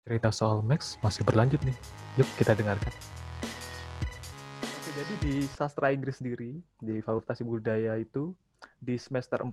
Cerita 0.00 0.32
soal 0.32 0.64
Max 0.64 0.96
masih 1.04 1.20
berlanjut 1.28 1.60
nih. 1.60 1.76
Yuk 2.16 2.28
kita 2.40 2.56
dengarkan. 2.56 2.88
Oke, 4.64 4.90
jadi 4.96 5.14
di 5.20 5.34
sastra 5.44 5.92
Inggris 5.92 6.24
sendiri, 6.24 6.56
di 6.80 7.04
Fakultas 7.04 7.44
Budaya 7.44 8.00
itu, 8.00 8.32
di 8.80 8.96
semester 8.96 9.44
4 9.44 9.52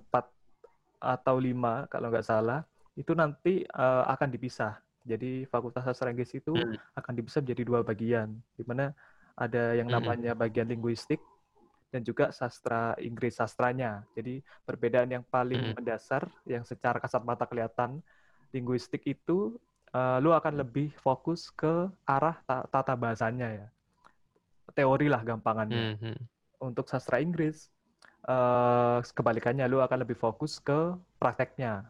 atau 0.98 1.36
5 1.36 1.92
kalau 1.92 2.08
nggak 2.08 2.24
salah, 2.24 2.64
itu 2.96 3.12
nanti 3.12 3.62
uh, 3.76 4.08
akan 4.08 4.28
dipisah. 4.32 4.80
Jadi 5.08 5.48
Fakultas 5.48 5.88
Sastra 5.88 6.12
Inggris 6.12 6.36
itu 6.36 6.52
hmm. 6.52 6.96
akan 6.96 7.12
dipisah 7.16 7.40
menjadi 7.40 7.62
dua 7.64 7.80
bagian, 7.80 8.28
di 8.56 8.64
mana 8.64 8.92
ada 9.38 9.72
yang 9.72 9.88
hmm. 9.88 9.96
namanya 9.96 10.32
bagian 10.36 10.68
linguistik 10.68 11.20
dan 11.88 12.04
juga 12.04 12.28
sastra 12.28 12.92
Inggris 13.00 13.40
sastranya. 13.40 14.04
Jadi 14.12 14.44
perbedaan 14.68 15.08
yang 15.08 15.24
paling 15.24 15.72
hmm. 15.72 15.74
mendasar 15.80 16.28
yang 16.44 16.64
secara 16.64 17.00
kasat 17.00 17.24
mata 17.24 17.48
kelihatan 17.48 18.04
linguistik 18.52 19.04
itu 19.08 19.56
uh, 19.94 20.18
lu 20.20 20.34
akan 20.34 20.60
lebih 20.60 20.92
fokus 21.00 21.52
ke 21.52 21.88
arah 22.04 22.36
tata 22.46 22.94
bahasanya 22.98 23.48
ya. 23.64 23.66
Teori 24.76 25.08
lah 25.08 25.24
gampangannya. 25.24 25.82
Mm 25.94 25.96
-hmm. 25.96 26.16
Untuk 26.58 26.90
sastra 26.90 27.22
Inggris, 27.22 27.70
uh, 28.26 28.98
kebalikannya 29.14 29.64
lu 29.70 29.80
akan 29.80 30.02
lebih 30.02 30.18
fokus 30.18 30.58
ke 30.58 30.94
prakteknya. 31.16 31.86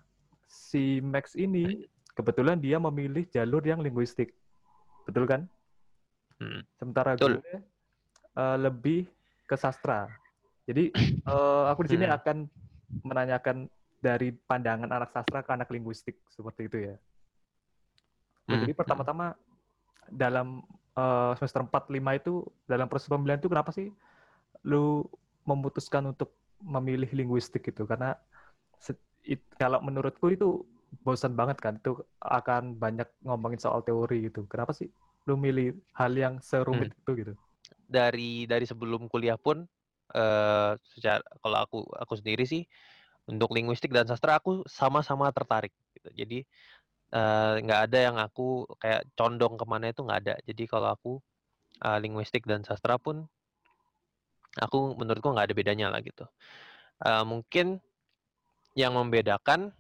Si 0.48 1.00
Max 1.00 1.36
ini 1.36 1.84
kebetulan 2.12 2.58
dia 2.60 2.76
memilih 2.80 3.24
jalur 3.30 3.60
yang 3.64 3.80
linguistik. 3.80 4.34
Betul 5.04 5.24
kan? 5.24 5.48
Hmm. 6.38 6.62
Sementara 6.78 7.18
Betul. 7.18 7.42
gue 7.42 7.52
uh, 8.38 8.56
lebih 8.56 9.08
ke 9.48 9.56
sastra. 9.58 10.06
Jadi 10.68 10.92
uh, 11.26 11.66
aku 11.72 11.88
di 11.88 11.98
sini 11.98 12.04
hmm. 12.06 12.16
akan 12.18 12.36
menanyakan 13.04 13.56
dari 13.98 14.30
pandangan 14.30 14.88
anak 14.88 15.10
sastra 15.10 15.42
ke 15.42 15.50
anak 15.50 15.68
linguistik 15.74 16.22
seperti 16.30 16.70
itu 16.70 16.78
ya. 16.92 16.96
Hmm. 18.48 18.64
Jadi 18.64 18.72
pertama-tama 18.72 19.36
dalam 20.08 20.64
uh, 20.96 21.36
semester 21.36 21.60
4 21.60 21.92
5 21.92 22.20
itu 22.20 22.32
dalam 22.64 22.88
proses 22.88 23.12
pemilihan 23.12 23.38
itu 23.38 23.52
kenapa 23.52 23.70
sih 23.70 23.92
lu 24.64 25.04
memutuskan 25.44 26.08
untuk 26.08 26.32
memilih 26.64 27.08
linguistik 27.12 27.68
gitu? 27.68 27.84
Karena 27.84 28.16
it, 29.28 29.44
kalau 29.60 29.84
menurutku 29.84 30.32
itu 30.32 30.64
bosan 31.04 31.36
banget 31.36 31.60
kan 31.60 31.76
itu 31.76 32.00
akan 32.24 32.80
banyak 32.80 33.06
ngomongin 33.20 33.60
soal 33.60 33.84
teori 33.84 34.32
gitu. 34.32 34.48
Kenapa 34.48 34.72
sih 34.72 34.88
lu 35.28 35.36
milih 35.36 35.76
hal 35.92 36.16
yang 36.16 36.40
serumit 36.40 36.90
hmm. 36.90 37.00
itu 37.04 37.10
gitu? 37.20 37.32
Dari 37.84 38.48
dari 38.48 38.64
sebelum 38.64 39.12
kuliah 39.12 39.36
pun 39.36 39.68
uh, 40.16 40.72
secara 40.96 41.20
kalau 41.44 41.58
aku 41.60 41.78
aku 42.00 42.14
sendiri 42.16 42.48
sih 42.48 42.64
untuk 43.28 43.52
linguistik 43.52 43.92
dan 43.92 44.08
sastra 44.08 44.40
aku 44.40 44.64
sama-sama 44.64 45.28
tertarik 45.36 45.72
gitu. 45.92 46.08
Jadi 46.16 46.38
nggak 47.08 47.80
uh, 47.80 47.84
ada 47.88 47.98
yang 47.98 48.16
aku 48.20 48.68
kayak 48.76 49.08
condong 49.16 49.56
ke 49.56 49.64
mana 49.64 49.88
itu 49.88 50.04
nggak 50.04 50.20
ada. 50.28 50.34
Jadi 50.44 50.64
kalau 50.68 50.92
aku 50.92 51.12
uh, 51.80 51.98
linguistik 52.00 52.44
dan 52.44 52.64
sastra 52.64 53.00
pun 53.00 53.24
aku 54.60 54.92
menurutku 54.98 55.32
nggak 55.32 55.48
ada 55.48 55.56
bedanya 55.56 55.86
lah 55.88 56.00
gitu. 56.04 56.28
Uh, 57.00 57.24
mungkin 57.24 57.80
yang 58.76 58.94
membedakan 58.94 59.72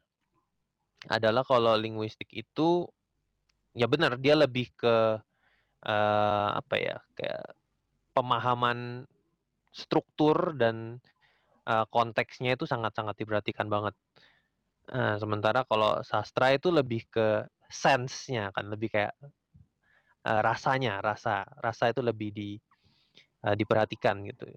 adalah 1.06 1.46
kalau 1.46 1.78
linguistik 1.78 2.26
itu 2.34 2.88
ya 3.76 3.86
benar 3.86 4.18
dia 4.18 4.34
lebih 4.34 4.74
ke 4.74 5.20
uh, 5.86 6.48
apa 6.58 6.74
ya 6.74 6.96
kayak 7.14 7.54
pemahaman 8.16 9.06
struktur 9.70 10.58
dan 10.58 10.98
uh, 11.70 11.86
konteksnya 11.92 12.58
itu 12.58 12.66
sangat-sangat 12.66 13.14
diperhatikan 13.14 13.70
banget. 13.70 13.94
Nah, 14.88 15.20
sementara 15.20 15.68
kalau 15.68 16.00
sastra 16.00 16.56
itu 16.56 16.72
lebih 16.72 17.04
ke 17.12 17.44
sense-nya 17.68 18.48
kan, 18.56 18.72
lebih 18.72 18.88
kayak 18.88 19.12
uh, 20.24 20.40
rasanya, 20.40 21.04
rasa 21.04 21.44
rasa 21.60 21.92
itu 21.92 22.00
lebih 22.00 22.32
di 22.32 22.56
uh, 23.44 23.52
diperhatikan 23.52 24.24
gitu. 24.24 24.48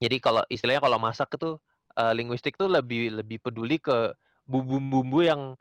Jadi 0.00 0.16
kalau 0.22 0.46
istilahnya 0.48 0.80
kalau 0.80 0.98
masak 1.02 1.28
itu 1.34 1.58
uh, 1.98 2.12
linguistik 2.14 2.54
tuh 2.54 2.70
lebih 2.70 3.18
lebih 3.18 3.42
peduli 3.42 3.82
ke 3.82 4.14
bumbu-bumbu 4.46 5.26
yang 5.26 5.58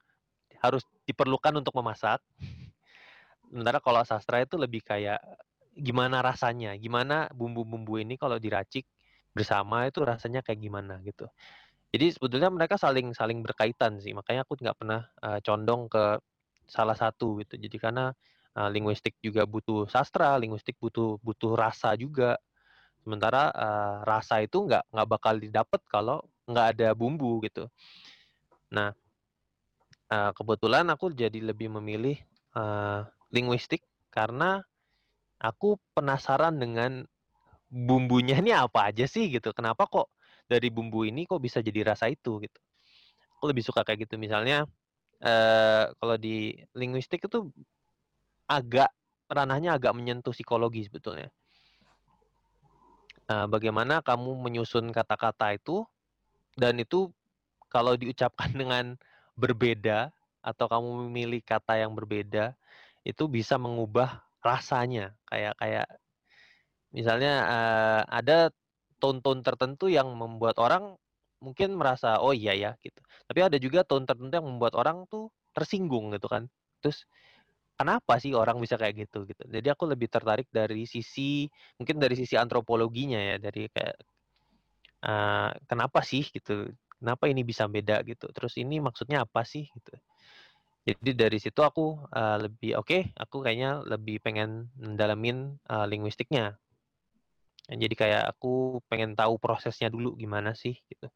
harus 0.62 0.85
diperlukan 1.09 1.57
untuk 1.57 1.74
memasak. 1.81 2.22
Sementara 3.50 3.81
kalau 3.81 4.06
sastra 4.06 4.45
itu 4.45 4.62
lebih 4.62 4.85
kayak 4.85 5.18
gimana 5.74 6.22
rasanya, 6.22 6.78
gimana 6.78 7.25
bumbu-bumbu 7.34 7.97
ini 7.97 8.13
kalau 8.13 8.38
diracik 8.38 8.85
bersama 9.34 9.90
itu 9.90 10.06
rasanya 10.06 10.45
kayak 10.45 10.59
gimana 10.62 11.01
gitu. 11.01 11.25
Jadi 11.89 12.05
sebetulnya 12.13 12.53
mereka 12.53 12.77
saling 12.77 13.17
saling 13.17 13.41
berkaitan 13.41 13.97
sih, 13.97 14.13
makanya 14.13 14.45
aku 14.45 14.53
nggak 14.61 14.77
pernah, 14.77 15.09
uh, 15.25 15.41
condong 15.41 15.89
ke 15.89 16.22
salah 16.69 16.94
satu 16.94 17.41
gitu. 17.41 17.57
Jadi 17.57 17.77
karena, 17.81 18.13
uh, 18.53 18.69
linguistik 18.69 19.17
juga 19.25 19.50
butuh 19.50 19.89
sastra, 19.89 20.38
linguistik 20.38 20.77
butuh 20.77 21.17
butuh 21.25 21.57
rasa 21.57 21.97
juga. 21.97 22.38
Sementara, 23.01 23.50
uh, 23.50 23.95
rasa 24.05 24.45
itu 24.45 24.61
nggak 24.69 24.94
nggak 24.94 25.07
bakal 25.09 25.33
didapat 25.41 25.81
kalau 25.89 26.22
nggak 26.45 26.77
ada 26.77 26.94
bumbu 26.94 27.41
gitu. 27.41 27.66
Nah, 28.69 28.94
uh, 30.13 30.31
kebetulan 30.38 30.85
aku 30.94 31.09
jadi 31.09 31.41
lebih 31.41 31.73
memilih, 31.73 32.21
uh, 32.53 33.01
linguistik 33.33 33.81
karena 34.13 34.61
aku 35.41 35.81
penasaran 35.97 36.57
dengan 36.61 37.06
bumbunya 37.69 38.38
ini 38.41 38.53
apa 38.53 38.89
aja 38.94 39.06
sih 39.06 39.29
gitu, 39.29 39.53
kenapa 39.53 39.85
kok 39.85 40.09
dari 40.50 40.74
bumbu 40.74 41.06
ini 41.06 41.30
kok 41.30 41.40
bisa 41.40 41.62
jadi 41.62 41.94
rasa 41.94 42.10
itu 42.10 42.42
gitu. 42.42 42.60
Aku 43.38 43.48
lebih 43.48 43.62
suka 43.62 43.86
kayak 43.86 44.10
gitu 44.10 44.18
misalnya 44.18 44.66
eh, 45.22 45.86
kalau 45.94 46.16
di 46.18 46.58
linguistik 46.74 47.24
itu 47.30 47.54
agak 48.50 48.90
ranahnya 49.30 49.78
agak 49.78 49.94
menyentuh 49.94 50.34
psikologi 50.34 50.90
sebetulnya. 50.90 51.30
Nah, 53.30 53.46
bagaimana 53.46 54.02
kamu 54.02 54.42
menyusun 54.42 54.90
kata-kata 54.90 55.54
itu 55.54 55.86
dan 56.58 56.81
itu 56.81 57.14
kalau 57.70 57.94
diucapkan 57.94 58.50
dengan 58.62 58.98
berbeda 59.38 60.10
atau 60.42 60.66
kamu 60.66 61.08
memilih 61.08 61.46
kata 61.46 61.78
yang 61.78 61.94
berbeda 61.94 62.58
itu 63.06 63.30
bisa 63.30 63.56
mengubah 63.56 64.24
rasanya 64.40 65.14
kayak 65.28 65.54
kayak 65.60 65.88
misalnya 66.90 67.34
uh, 67.46 68.02
ada 68.08 68.50
tone-tone 69.00 69.42
tertentu 69.42 69.88
yang 69.88 70.12
membuat 70.14 70.60
orang 70.60 70.96
mungkin 71.40 71.76
merasa 71.80 72.20
oh 72.20 72.36
iya 72.36 72.54
ya 72.56 72.72
gitu. 72.84 73.00
Tapi 73.28 73.40
ada 73.40 73.58
juga 73.58 73.88
tone 73.88 74.04
tertentu 74.04 74.34
yang 74.36 74.48
membuat 74.48 74.76
orang 74.76 75.08
tuh 75.08 75.32
tersinggung 75.56 76.12
gitu 76.16 76.28
kan. 76.28 76.48
Terus 76.84 77.08
kenapa 77.80 78.20
sih 78.20 78.36
orang 78.36 78.60
bisa 78.60 78.76
kayak 78.76 79.08
gitu 79.08 79.24
gitu. 79.24 79.44
Jadi 79.48 79.68
aku 79.72 79.88
lebih 79.88 80.12
tertarik 80.12 80.48
dari 80.52 80.84
sisi 80.84 81.48
mungkin 81.80 81.98
dari 81.98 82.16
sisi 82.20 82.36
antropologinya 82.36 83.20
ya 83.20 83.36
dari 83.40 83.72
kayak 83.72 83.98
uh, 85.08 85.52
kenapa 85.66 86.04
sih 86.04 86.28
gitu. 86.28 86.70
Kenapa 87.00 87.31
ini 87.31 87.48
bisa 87.48 87.64
beda 87.72 88.04
gitu. 88.04 88.28
Terus 88.36 88.60
ini 88.60 88.84
maksudnya 88.84 89.24
apa 89.24 89.48
sih 89.48 89.64
gitu. 89.72 89.96
Jadi 90.84 91.12
dari 91.16 91.38
situ 91.40 91.62
aku 91.64 92.02
uh, 92.12 92.38
lebih 92.40 92.76
oke, 92.80 92.88
okay, 92.88 93.02
aku 93.16 93.46
kayaknya 93.46 93.84
lebih 93.86 94.20
pengen 94.24 94.74
mendalamin 94.80 95.60
uh, 95.70 95.86
linguistiknya 95.86 96.58
jadi 97.78 97.96
kayak 97.96 98.24
aku 98.38 98.81
pengen 98.90 99.13
tahu 99.13 99.38
prosesnya 99.38 99.94
dulu 99.94 100.18
gimana 100.18 100.57
sih 100.57 100.78
gitu. 100.90 101.09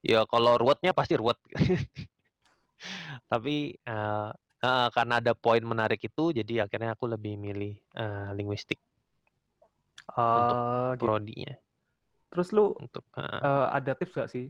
Ya 0.00 0.22
kalau 0.30 0.54
ruwetnya 0.56 0.94
pasti 0.94 1.18
ruwet. 1.18 1.36
Tapi 3.32 3.76
uh, 3.84 4.30
uh, 4.64 4.88
karena 4.94 5.20
ada 5.20 5.32
poin 5.36 5.60
menarik 5.60 6.00
itu, 6.00 6.32
jadi 6.32 6.64
akhirnya 6.64 6.96
aku 6.96 7.10
lebih 7.10 7.36
milih 7.36 7.76
uh, 7.98 8.32
linguistik 8.32 8.80
uh, 10.16 10.38
untuk 10.40 10.56
gitu. 10.96 11.02
prodinya. 11.04 11.54
Terus 12.30 12.48
lu 12.54 12.72
untuk 12.78 13.04
uh, 13.18 13.42
uh, 13.42 13.66
ada 13.74 13.92
tips 13.98 14.14
gak 14.14 14.30
sih? 14.30 14.46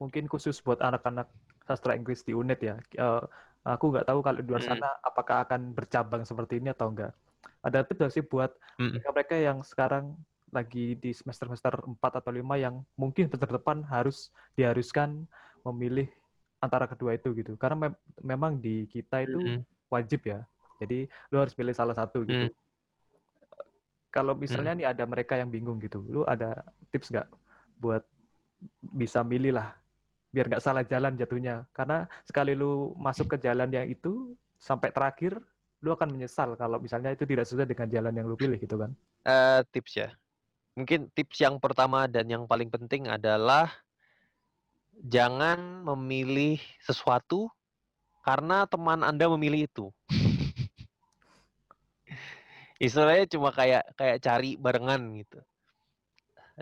Mungkin 0.00 0.26
khusus 0.26 0.58
buat 0.64 0.82
anak-anak 0.82 1.30
sastra 1.68 1.94
Inggris 1.94 2.26
di 2.26 2.34
UNED 2.34 2.60
ya. 2.64 2.76
Uh, 2.98 3.22
aku 3.62 3.94
nggak 3.94 4.10
tahu 4.10 4.18
kalau 4.26 4.42
di 4.42 4.48
luar 4.50 4.64
sana 4.66 4.90
hmm. 4.90 5.06
apakah 5.06 5.46
akan 5.46 5.70
bercabang 5.70 6.26
seperti 6.26 6.58
ini 6.58 6.74
atau 6.74 6.90
enggak. 6.90 7.14
Ada 7.62 7.86
tips 7.86 8.00
gak 8.02 8.12
sih 8.18 8.24
buat 8.26 8.50
hmm. 8.82 9.06
mereka 9.06 9.38
yang 9.38 9.62
sekarang 9.62 10.18
lagi 10.52 10.94
di 11.00 11.16
semester-semester 11.16 11.96
4 11.96 12.20
atau 12.20 12.30
5 12.30 12.44
yang 12.60 12.84
mungkin 12.94 13.26
semester 13.26 13.56
depan 13.56 13.80
harus 13.88 14.28
diharuskan 14.52 15.24
memilih 15.64 16.06
antara 16.60 16.84
kedua 16.84 17.16
itu 17.16 17.32
gitu. 17.32 17.56
Karena 17.56 17.88
me 17.88 17.88
memang 18.20 18.60
di 18.60 18.84
kita 18.86 19.24
itu 19.24 19.40
mm 19.40 19.48
-hmm. 19.48 19.62
wajib 19.88 20.20
ya. 20.28 20.44
Jadi 20.78 21.08
lu 21.32 21.36
harus 21.40 21.56
pilih 21.56 21.72
salah 21.72 21.96
satu 21.96 22.22
gitu. 22.28 22.52
Mm. 22.52 22.54
Kalau 24.12 24.36
misalnya 24.36 24.76
mm. 24.76 24.78
nih 24.78 24.86
ada 24.92 25.04
mereka 25.08 25.40
yang 25.40 25.48
bingung 25.48 25.80
gitu, 25.80 26.04
lu 26.04 26.22
ada 26.28 26.60
tips 26.92 27.08
nggak 27.08 27.28
buat 27.80 28.04
bisa 28.92 29.24
milih 29.26 29.58
lah 29.58 29.74
biar 30.30 30.52
nggak 30.52 30.62
salah 30.62 30.84
jalan 30.84 31.16
jatuhnya. 31.16 31.64
Karena 31.72 32.04
sekali 32.28 32.52
lu 32.52 32.92
masuk 33.00 33.34
ke 33.34 33.36
jalan 33.40 33.72
yang 33.72 33.88
itu 33.88 34.36
sampai 34.60 34.92
terakhir 34.92 35.40
lu 35.82 35.90
akan 35.90 36.14
menyesal 36.14 36.54
kalau 36.54 36.78
misalnya 36.78 37.10
itu 37.10 37.26
tidak 37.26 37.42
sesuai 37.42 37.66
dengan 37.66 37.90
jalan 37.90 38.14
yang 38.14 38.26
lu 38.28 38.38
pilih 38.38 38.60
gitu 38.60 38.78
kan. 38.78 38.92
Uh, 39.26 39.66
tips 39.74 39.98
ya 39.98 40.12
mungkin 40.72 41.12
tips 41.12 41.44
yang 41.44 41.60
pertama 41.60 42.08
dan 42.08 42.28
yang 42.28 42.44
paling 42.48 42.72
penting 42.72 43.08
adalah 43.08 43.68
jangan 45.04 45.84
memilih 45.92 46.60
sesuatu 46.80 47.48
karena 48.22 48.64
teman 48.70 49.02
Anda 49.02 49.26
memilih 49.34 49.66
itu. 49.68 49.86
Istilahnya 52.82 53.26
cuma 53.30 53.54
kayak 53.54 53.94
kayak 53.94 54.18
cari 54.22 54.58
barengan 54.58 55.02
gitu. 55.22 55.38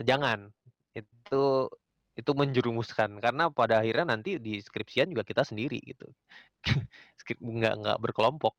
Jangan. 0.00 0.50
Itu 0.96 1.70
itu 2.18 2.32
menjerumuskan 2.36 3.16
karena 3.22 3.48
pada 3.48 3.80
akhirnya 3.80 4.12
nanti 4.12 4.36
di 4.36 4.60
skripsian 4.60 5.08
juga 5.14 5.24
kita 5.24 5.46
sendiri 5.46 5.78
gitu. 5.80 6.10
Nggak 7.40 7.74
nggak 7.80 7.98
berkelompok. 8.02 8.54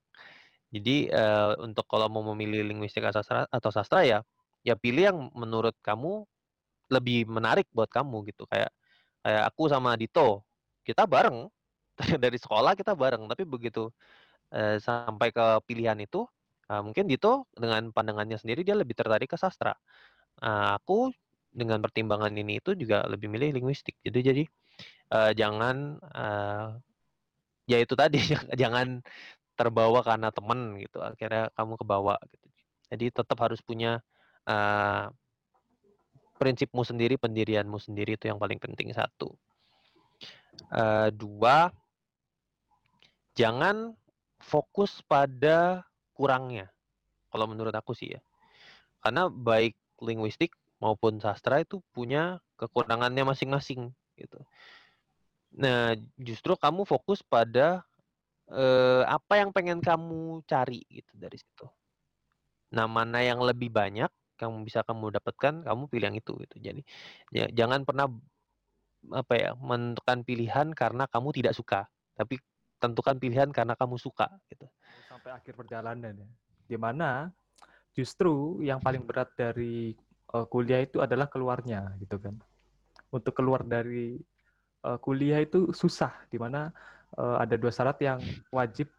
Jadi, 0.72 1.12
eee, 1.12 1.52
untuk 1.60 1.84
kalau 1.92 2.08
mau 2.08 2.24
memilih 2.32 2.64
linguistik 2.64 3.04
atau 3.04 3.20
sastra 3.20 3.44
atau 3.52 3.72
sastra 3.76 4.02
ya, 4.08 4.20
ya 4.66 4.76
pilih 4.80 5.04
yang 5.14 5.20
menurut 5.38 5.76
kamu 5.86 6.26
lebih 6.92 7.28
menarik 7.30 7.68
buat 7.76 7.90
kamu 7.92 8.28
gitu. 8.34 8.46
Kayak 8.50 8.72
kayak 9.26 9.44
aku 9.54 9.64
sama 9.72 9.96
Dito, 10.00 10.44
kita 10.88 11.06
bareng 11.10 11.50
dari 12.24 12.38
sekolah 12.40 12.74
kita 12.80 12.94
bareng, 12.98 13.26
tapi 13.32 13.44
begitu, 13.48 13.92
eee, 14.54 14.78
sampai 14.84 15.32
ke 15.36 15.46
pilihan 15.68 15.98
itu, 16.02 16.26
eee, 16.72 16.82
mungkin 16.86 17.06
Dito 17.10 17.48
dengan 17.56 17.92
pandangannya 17.96 18.38
sendiri 18.42 18.64
dia 18.68 18.76
lebih 18.78 18.96
tertarik 18.98 19.32
ke 19.34 19.38
sastra. 19.40 19.76
Eee, 20.44 20.70
aku 20.80 21.12
dengan 21.54 21.80
pertimbangan 21.84 22.32
ini 22.38 22.60
itu 22.64 22.74
juga 22.78 23.06
lebih 23.10 23.28
milih 23.32 23.52
linguistik. 23.58 23.96
Jadi 24.06 24.20
jadi, 24.26 24.44
eee, 25.14 25.32
jangan, 25.40 26.00
eee, 26.16 26.68
ya 27.70 27.78
itu 27.84 27.94
tadi 27.98 28.20
jangan 28.62 29.02
terbawa 29.60 30.02
karena 30.06 30.30
temen 30.34 30.78
gitu, 30.82 31.00
akhirnya 31.04 31.50
kamu 31.58 31.76
kebawa 31.82 32.16
gitu. 32.32 32.48
Jadi 32.94 33.06
tetap 33.14 33.38
harus 33.44 33.62
punya, 33.64 34.02
eee, 34.48 35.06
prinsipmu 36.42 36.82
sendiri, 36.82 37.16
pendirianmu 37.22 37.78
sendiri 37.78 38.18
itu 38.18 38.26
yang 38.32 38.42
paling 38.42 38.58
penting, 38.58 38.90
satu. 38.96 39.34
Eee, 40.74 41.10
2 41.14 41.70
jangan 43.38 43.96
fokus 44.44 45.00
pada 45.08 45.86
kurangnya, 46.18 46.68
kalau 47.32 47.48
menurut 47.48 47.72
aku 47.72 47.96
sih 47.96 48.18
ya. 48.18 48.22
Karena 49.02 49.30
baik 49.32 49.78
linguistik 50.04 50.54
maupun 50.84 51.22
sastra 51.22 51.62
itu 51.64 51.80
punya 51.96 52.42
kekurangannya 52.60 53.24
masing-masing, 53.24 53.94
gitu. 54.18 54.40
Nah, 55.56 55.96
justru 56.20 56.56
kamu 56.56 56.88
fokus 56.88 57.20
pada, 57.24 57.84
eee, 58.52 59.04
apa 59.08 59.40
yang 59.42 59.52
pengen 59.56 59.80
kamu 59.84 60.44
cari 60.48 60.84
gitu 60.92 61.12
dari 61.16 61.38
situ. 61.40 61.68
Nah, 62.72 62.88
mana 62.88 63.20
yang 63.24 63.40
lebih 63.44 63.72
banyak 63.74 64.10
yang 64.42 64.66
bisa 64.66 64.82
kamu 64.84 65.14
dapatkan, 65.22 65.64
kamu 65.66 65.84
pilih 65.92 66.06
yang 66.12 66.18
itu 66.18 66.34
gitu. 66.42 66.56
Jadi, 66.60 66.82
ya 67.34 67.46
jangan 67.54 67.86
pernah, 67.86 68.10
apa 69.14 69.34
ya, 69.38 69.52
menentukan 69.58 70.22
pilihan 70.26 70.68
karena 70.78 71.06
kamu 71.10 71.30
tidak 71.34 71.54
suka, 71.58 71.90
tapi 72.18 72.38
tentukan 72.82 73.18
pilihan 73.22 73.50
karena 73.54 73.78
kamu 73.78 73.98
suka 74.02 74.30
gitu. 74.50 74.66
Sampai 75.10 75.34
akhir 75.38 75.54
perjalanan 75.58 76.14
ya. 76.18 76.30
Di 76.66 76.78
mana 76.78 77.30
justru 77.94 78.62
yang 78.66 78.80
paling 78.82 79.04
berat 79.06 79.30
dari, 79.38 79.94
eee, 80.34 80.46
kuliah 80.50 80.82
itu 80.82 81.02
adalah 81.04 81.28
keluarnya 81.30 81.94
gitu 82.02 82.18
kan. 82.18 82.36
Untuk 83.14 83.34
keluar 83.38 83.62
dari, 83.66 84.18
eee, 84.86 84.98
kuliah 85.04 85.42
itu 85.44 85.74
susah, 85.76 86.26
di 86.32 86.38
mana, 86.42 86.72
eee, 87.18 87.36
ada 87.44 87.56
2 87.60 87.70
syarat 87.74 87.98
yang 88.02 88.22
wajib 88.54 88.90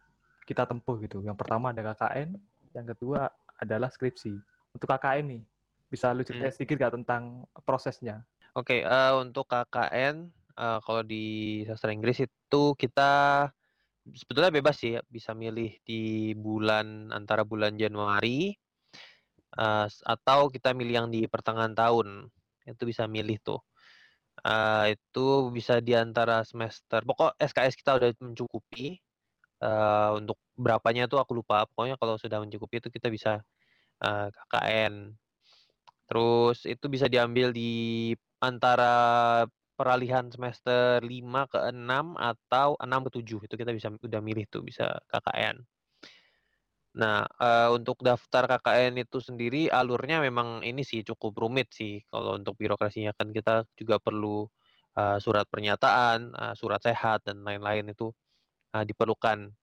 kita 0.47 0.67
tempuh 0.67 0.99
gitu. 1.03 1.23
Yang 1.23 1.37
pertama 1.39 1.71
ada 1.71 1.81
KKN, 1.95 2.35
yang 2.75 2.85
kedua 2.91 3.31
adalah 3.59 3.87
skripsi. 3.91 4.35
Untuk 4.75 4.89
KKN 4.89 5.25
nih, 5.29 5.41
bisa 5.93 6.09
lu 6.17 6.25
ceritain 6.25 6.49
Mmm. 6.49 6.53
sedikit 6.53 6.75
nggak 6.81 6.93
tentang 6.97 7.45
prosesnya? 7.61 8.25
Oke, 8.55 8.85
eee, 8.85 9.11
untuk 9.17 9.49
KKN, 9.49 10.29
eee, 10.53 10.77
kalau 10.85 11.01
di 11.01 11.23
sastra 11.65 11.89
Inggris 11.89 12.21
itu 12.21 12.63
kita 12.77 13.49
sebetulnya 14.13 14.51
bebas 14.53 14.77
sih, 14.81 14.97
bisa 15.09 15.33
milih 15.33 15.81
di 15.87 16.33
bulan 16.37 17.09
antara 17.15 17.43
bulan 17.47 17.77
Januari, 17.79 18.53
s 19.89 20.01
atau 20.05 20.49
kita 20.53 20.73
milih 20.77 20.93
yang 21.05 21.09
di 21.13 21.25
pertengahan 21.29 21.73
tahun, 21.77 22.29
itu 22.69 22.83
bisa 22.89 23.05
milih 23.09 23.37
tuh. 23.43 23.59
Eee, 24.45 24.97
itu 24.99 25.51
bisa 25.55 25.79
di 25.83 25.93
antara 25.97 26.43
semester 26.47 27.01
pokok 27.07 27.37
SKS 27.41 27.75
kita 27.79 27.97
udah 27.99 28.09
mencukupi, 28.21 28.99
eee, 29.63 30.09
untuk 30.19 30.37
berapanya 30.59 31.07
tuh 31.11 31.19
aku 31.23 31.33
lupa, 31.39 31.65
pokoknya 31.71 31.97
kalau 32.01 32.15
sudah 32.21 32.39
mencukupi 32.43 32.81
itu 32.83 32.89
kita 32.93 33.09
bisa, 33.13 33.41
eee, 34.01 34.27
KKN. 34.33 34.93
Terus 36.09 36.65
itu 36.69 36.85
bisa 36.91 37.07
diambil 37.11 37.51
di 37.55 38.13
antara 38.43 38.93
peralihan 39.77 40.29
semester 40.31 41.01
5 41.05 41.47
ke 41.51 41.59
6 41.73 42.15
atau 42.19 42.77
6 42.81 43.01
ke 43.09 43.11
7, 43.21 43.39
itu 43.45 43.55
kita 43.57 43.71
bisa 43.75 43.89
udah 43.93 44.21
milih 44.23 44.45
tuh, 44.51 44.63
bisa 44.65 45.01
KKN. 45.11 45.65
Nah, 46.93 47.25
eee, 47.41 47.69
untuk 47.73 47.97
daftar 48.05 48.45
KKN 48.45 49.01
itu 49.01 49.17
sendiri 49.17 49.65
alurnya 49.73 50.21
memang 50.21 50.61
ini 50.61 50.85
sih, 50.85 51.01
cukup 51.01 51.33
rumit 51.41 51.73
sih 51.73 52.05
kalau 52.13 52.37
untuk 52.37 52.53
birokrasinya, 52.53 53.17
kan 53.17 53.33
kita 53.33 53.65
juga 53.73 53.97
perlu, 53.97 54.45
eee, 54.93 55.17
surat 55.17 55.49
pernyataan, 55.49 56.37
surat 56.53 56.81
sehat, 56.85 57.25
dan 57.25 57.41
lain-lain 57.41 57.89
itu, 57.97 58.13
diperlukan, 58.73 59.53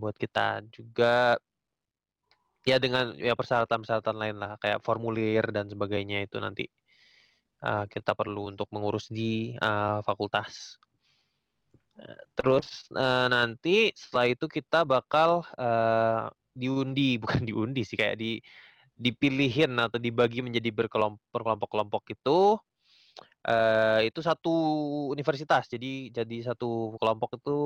buat 0.00 0.16
kita. 0.18 0.62
Juga 0.72 1.36
ya 2.66 2.76
dengan 2.82 3.14
ya 3.18 3.34
persyaratan-persyaratan 3.38 4.16
lain 4.18 4.36
lah, 4.42 4.52
kayak 4.62 4.82
formulir 4.86 5.44
dan 5.54 5.66
sebagainya 5.70 6.24
itu 6.26 6.36
nanti, 6.42 6.64
eee, 7.64 7.84
kita 7.92 8.12
perlu 8.18 8.50
untuk 8.52 8.68
mengurus 8.74 9.06
di, 9.12 9.54
eee, 9.58 9.98
fakultas. 10.06 10.78
Terus, 12.36 12.88
eee, 12.94 13.26
nanti 13.32 13.76
setelah 13.96 14.26
itu 14.32 14.46
kita 14.48 14.86
bakal, 14.86 15.42
eee, 15.58 16.30
diundi, 16.56 17.18
bukan 17.22 17.42
diundi 17.46 17.82
sih, 17.86 17.96
kayak 17.98 18.16
di 18.20 18.38
dipilihin 18.98 19.78
atau 19.80 19.96
dibagi 20.02 20.42
menjadi 20.44 20.70
berkelom 20.74 21.16
berkelompok-kelompok 21.34 22.04
itu, 22.14 22.58
eee, 23.46 24.10
itu 24.10 24.20
satu 24.24 24.54
universitas. 25.14 25.66
Jadi 25.70 26.10
jadi 26.14 26.36
satu 26.54 26.96
kelompok 27.00 27.38
itu 27.40 27.58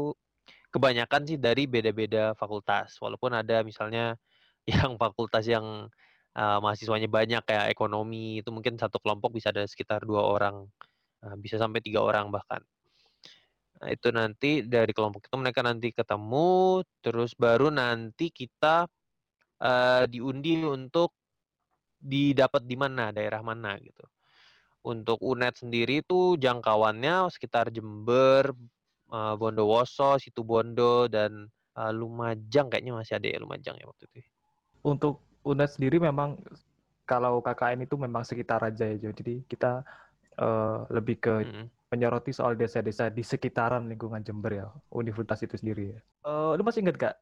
kebanyakan 0.74 1.22
sih 1.28 1.38
dari 1.40 1.66
beda-beda 1.70 2.34
fakultas, 2.38 2.96
walaupun 3.02 3.32
ada 3.36 3.62
misalnya 3.66 4.16
yang 4.69 4.94
fakultas 5.00 5.44
yang, 5.50 5.91
eee, 6.37 6.59
mahasiswanya 6.62 7.09
banyak 7.11 7.43
kayak 7.49 7.70
ekonomi, 7.75 8.41
itu 8.43 8.50
mungkin 8.55 8.76
satu 8.81 8.99
kelompok 9.03 9.35
bisa 9.37 9.50
ada 9.55 9.64
sekitar 9.67 10.05
2 10.06 10.23
orang, 10.26 10.67
eee, 11.25 11.37
bisa 11.43 11.56
sampai 11.61 11.81
3 11.85 12.00
orang 12.05 12.31
bahkan. 12.35 12.62
Nah, 13.81 13.88
itu 13.94 14.09
nanti 14.12 14.50
dari 14.69 14.93
kelompok 14.93 15.26
itu 15.26 15.37
mereka 15.41 15.61
nanti 15.64 15.88
ketemu, 15.94 16.85
terus 17.00 17.32
baru 17.38 17.73
nanti 17.73 18.29
kita, 18.31 18.87
eee, 19.62 20.04
diundi 20.12 20.62
untuk 20.66 21.14
didapat 22.00 22.62
di 22.66 22.76
mana, 22.78 23.11
daerah 23.14 23.40
mana 23.45 23.76
gitu. 23.83 24.04
Untuk 24.87 25.19
UNED 25.23 25.54
sendiri 25.66 26.02
itu 26.04 26.37
jangkauannya 26.40 27.28
sekitar 27.35 27.71
Jember, 27.75 28.52
Bondowoso, 29.12 30.16
Situbondo, 30.23 31.07
dan, 31.12 31.49
Lumajang 31.76 32.69
kayaknya 32.73 32.92
masih 33.00 33.16
ada 33.21 33.28
ya, 33.33 33.38
Lumajang 33.42 33.76
ya 33.81 33.87
waktu 33.88 34.04
itu 34.12 34.19
ya. 34.25 34.31
Untuk 34.82 35.22
UNED 35.46 35.70
sendiri 35.70 35.96
memang 36.02 36.42
kalau 37.06 37.38
KKN 37.42 37.86
itu 37.86 37.94
memang 37.98 38.26
sekitar 38.26 38.62
aja 38.66 38.86
ya, 38.90 39.10
jadi 39.14 39.42
kita, 39.46 39.82
eee, 40.38 40.78
lebih 40.94 41.16
ke 41.22 41.34
Mhm. 41.38 41.66
menyoroti 41.92 42.32
soal 42.34 42.56
desa-desa 42.58 43.10
di 43.12 43.22
sekitaran 43.22 43.86
lingkungan 43.90 44.22
Jember 44.26 44.52
ya, 44.54 44.66
universitas 44.94 45.42
itu 45.46 45.54
sendiri 45.60 45.84
ya. 45.98 46.00
Eee, 46.26 46.54
lu 46.58 46.62
masih 46.62 46.86
inget 46.86 46.94
nggak, 46.98 47.14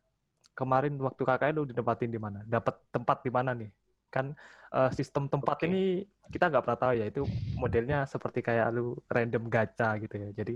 kemarin 0.59 0.95
waktu 1.01 1.23
KKN 1.25 1.55
lu 1.59 1.65
ditempatin 1.71 2.11
di 2.13 2.21
mana? 2.21 2.45
Dapat 2.49 2.77
tempat 2.93 3.19
di 3.27 3.31
mana 3.33 3.53
nih? 3.57 3.71
Kan, 4.15 4.27
eee, 4.75 4.91
sistem 4.99 5.27
tempat 5.33 5.59
Oke. 5.61 5.71
ini 5.71 6.07
kita 6.31 6.47
nggak 6.51 6.63
pernah 6.67 6.79
tahu 6.83 6.93
ya, 7.01 7.07
itu 7.11 7.23
modelnya 7.59 8.07
seperti 8.07 8.41
kayak 8.47 8.67
lu 8.77 8.95
random 9.11 9.45
gacha 9.51 9.99
gitu 10.03 10.15
ya. 10.19 10.29
Jadi, 10.39 10.55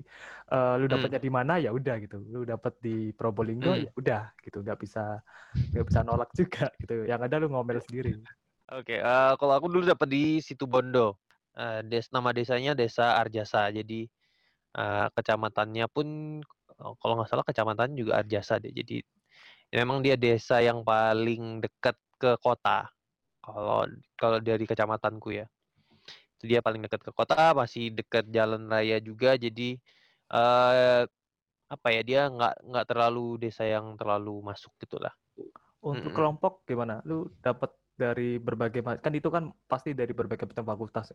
eee, 0.53 0.75
lu 0.81 0.87
Mmm. 0.89 1.09
dapatnya 1.09 1.21
di 1.23 1.31
mana, 1.33 1.53
ya 1.63 1.71
udah 1.75 1.95
gitu. 2.05 2.17
Lu 2.33 2.43
dapet 2.47 2.75
di 2.85 3.11
Probolinggo, 3.19 3.75
Mmm. 3.75 3.85
ya 3.85 3.91
udah 3.99 4.35
gitu, 4.45 4.63
nggak 4.65 4.79
bisa 4.85 5.23
nggak 5.75 5.87
bisa 5.91 6.01
nolak 6.07 6.31
juga 6.41 6.67
gitu, 6.83 7.05
yang 7.11 7.21
ada 7.27 7.37
lu 7.43 7.49
ngomel 7.53 7.79
sendiri. 7.85 8.25
Oke, 8.73 8.97
eee, 8.97 9.33
kalau 9.37 9.53
aku 9.61 9.67
dulu 9.69 9.85
dapat 9.85 10.09
di 10.09 10.25
Situbondo, 10.41 11.21
eee, 11.57 11.85
des 11.85 12.09
nama 12.13 12.33
desanya 12.33 12.73
Desa 12.73 13.21
Arjasa. 13.21 13.69
Jadi, 13.69 14.09
eee, 14.77 15.07
kecamatannya 15.17 15.87
pun, 15.93 16.09
eee, 16.45 16.93
kalau 17.03 17.15
nggak 17.21 17.31
salah 17.31 17.47
kecamatan 17.47 17.95
juga 17.99 18.23
Arjasa 18.25 18.59
deh. 18.63 18.73
Jadi, 18.75 19.03
ya 19.73 19.83
memang 19.85 20.01
dia 20.07 20.17
desa 20.21 20.61
yang 20.65 20.83
paling 20.87 21.61
dekat 21.65 21.97
ke 22.21 22.37
kota, 22.43 22.91
kalau 23.45 23.85
kalau 24.21 24.39
dari 24.41 24.65
kecamatanku 24.71 25.29
ya. 25.41 25.47
Itu 26.41 26.45
dia 26.51 26.61
paling 26.67 26.83
dekat 26.85 27.03
ke 27.07 27.13
kota, 27.15 27.55
masih 27.57 27.95
dekat 27.95 28.25
jalan 28.33 28.67
raya 28.73 28.99
juga, 29.03 29.37
jadi, 29.39 29.79
eee, 30.33 31.03
apa 31.75 31.89
ya, 31.97 32.03
dia 32.09 32.21
nggak 32.31 32.55
nggak 32.71 32.87
terlalu 32.91 33.27
desa 33.43 33.65
yang 33.67 33.97
terlalu 34.01 34.35
masuk 34.45 34.73
gitulah. 34.83 35.15
Untuk 35.85 36.11
Mhm. 36.11 36.17
kelompok 36.17 36.65
gimana? 36.65 37.05
Lu 37.05 37.29
dapet 37.45 37.71
dari 37.95 38.41
berbagai 38.43 38.81
kan 39.05 39.13
itu 39.15 39.29
kan 39.31 39.53
pasti 39.71 39.95
dari 39.95 40.11
berbagai 40.17 40.51
macam 40.51 40.67
fakultas. 40.67 41.13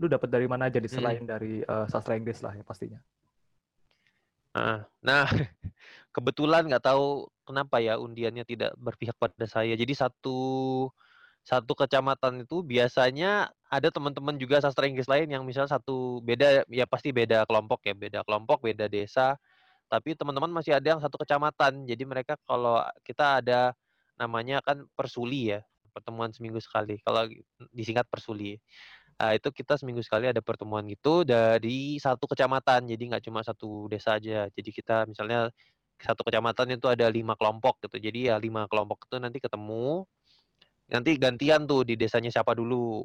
Lu 0.00 0.06
dapet 0.08 0.28
dari 0.30 0.46
mana 0.48 0.70
Mhm. 0.70 0.88
selain 0.90 1.22
dari, 1.26 1.60
eee, 1.64 1.86
sastra 1.90 2.14
Inggris 2.16 2.40
lah 2.44 2.54
ya 2.56 2.64
pastinya? 2.64 3.00
Heeh. 4.56 4.78
Nah, 5.04 5.26
kebetulan 6.14 6.66
nggak 6.68 6.84
tahu 6.84 7.28
kenapa 7.46 7.78
ya 7.82 7.98
undiannya 8.00 8.44
tidak 8.48 8.72
berpihak 8.78 9.16
pada 9.20 9.46
saya. 9.48 9.74
Jadi 9.76 9.92
satu 9.96 10.38
satu 11.46 11.78
kecamatan 11.78 12.42
itu 12.42 12.66
biasanya 12.66 13.54
ada 13.70 13.88
teman-teman 13.94 14.34
juga 14.34 14.58
sastra 14.58 14.90
Inggris 14.90 15.06
lain 15.06 15.30
yang 15.30 15.46
misalnya 15.46 15.78
satu 15.78 16.18
beda 16.26 16.66
ya 16.66 16.84
pasti 16.90 17.14
beda 17.14 17.46
kelompok 17.46 17.86
ya, 17.86 17.94
beda 17.94 18.26
kelompok, 18.26 18.66
beda 18.66 18.90
desa, 18.90 19.38
tapi 19.86 20.18
teman-teman 20.18 20.50
masih 20.50 20.74
ada 20.74 20.98
yang 20.98 21.00
satu 21.02 21.14
kecamatan. 21.22 21.86
Jadi 21.86 22.02
mereka 22.02 22.34
kalau 22.50 22.82
kita 23.06 23.38
ada 23.38 23.70
namanya 24.18 24.58
kan 24.66 24.82
persuli 24.98 25.54
ya, 25.54 25.62
pertemuan 25.94 26.34
seminggu 26.34 26.58
sekali. 26.58 26.98
Kalau 27.06 27.30
disingkat 27.70 28.10
persuli. 28.10 28.58
Nah, 29.16 29.32
itu 29.32 29.48
kita 29.54 29.78
seminggu 29.80 30.02
sekali 30.04 30.28
ada 30.28 30.42
pertemuan 30.42 30.84
gitu 30.90 31.22
dari 31.22 31.96
satu 32.02 32.26
kecamatan. 32.26 32.90
Jadi 32.90 33.02
nggak 33.14 33.22
cuma 33.24 33.40
satu 33.46 33.86
desa 33.86 34.18
aja. 34.18 34.50
Jadi 34.50 34.70
kita 34.74 35.06
misalnya 35.06 35.48
satu 36.02 36.26
kecamatan 36.26 36.76
itu 36.76 36.90
ada 36.90 37.06
lima 37.08 37.38
kelompok 37.38 37.80
gitu. 37.86 37.96
Jadi 38.02 38.28
ya 38.28 38.36
lima 38.36 38.66
kelompok 38.66 39.06
itu 39.08 39.16
nanti 39.22 39.38
ketemu. 39.40 40.04
Nanti 40.92 41.18
gantian 41.18 41.66
tuh 41.66 41.82
di 41.82 41.94
desanya 41.98 42.30
siapa 42.30 42.54
dulu. 42.54 43.02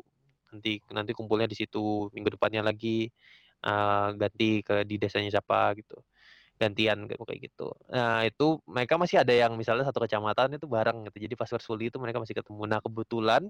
Nanti 0.54 0.82
nanti 0.94 1.12
kumpulnya 1.18 1.48
di 1.50 1.58
situ. 1.58 2.10
Minggu 2.14 2.38
depannya 2.38 2.62
lagi 2.66 3.10
uh, 3.66 4.14
ganti 4.18 4.62
ke 4.62 4.86
di 4.86 4.96
desanya 5.02 5.30
siapa 5.34 5.74
gitu. 5.78 5.98
Gantian 6.62 7.10
kayak 7.10 7.42
gitu. 7.42 7.74
Nah, 7.90 8.22
itu 8.22 8.62
mereka 8.70 8.94
masih 9.02 9.26
ada 9.26 9.34
yang 9.34 9.58
misalnya 9.58 9.82
satu 9.90 9.98
kecamatan 10.06 10.62
itu 10.62 10.70
bareng 10.70 11.10
gitu. 11.10 11.18
Jadi 11.26 11.34
pas 11.34 11.50
bersuli 11.50 11.90
itu 11.90 11.98
mereka 11.98 12.22
masih 12.22 12.38
ketemu. 12.38 12.64
Nah, 12.70 12.80
kebetulan 12.86 13.50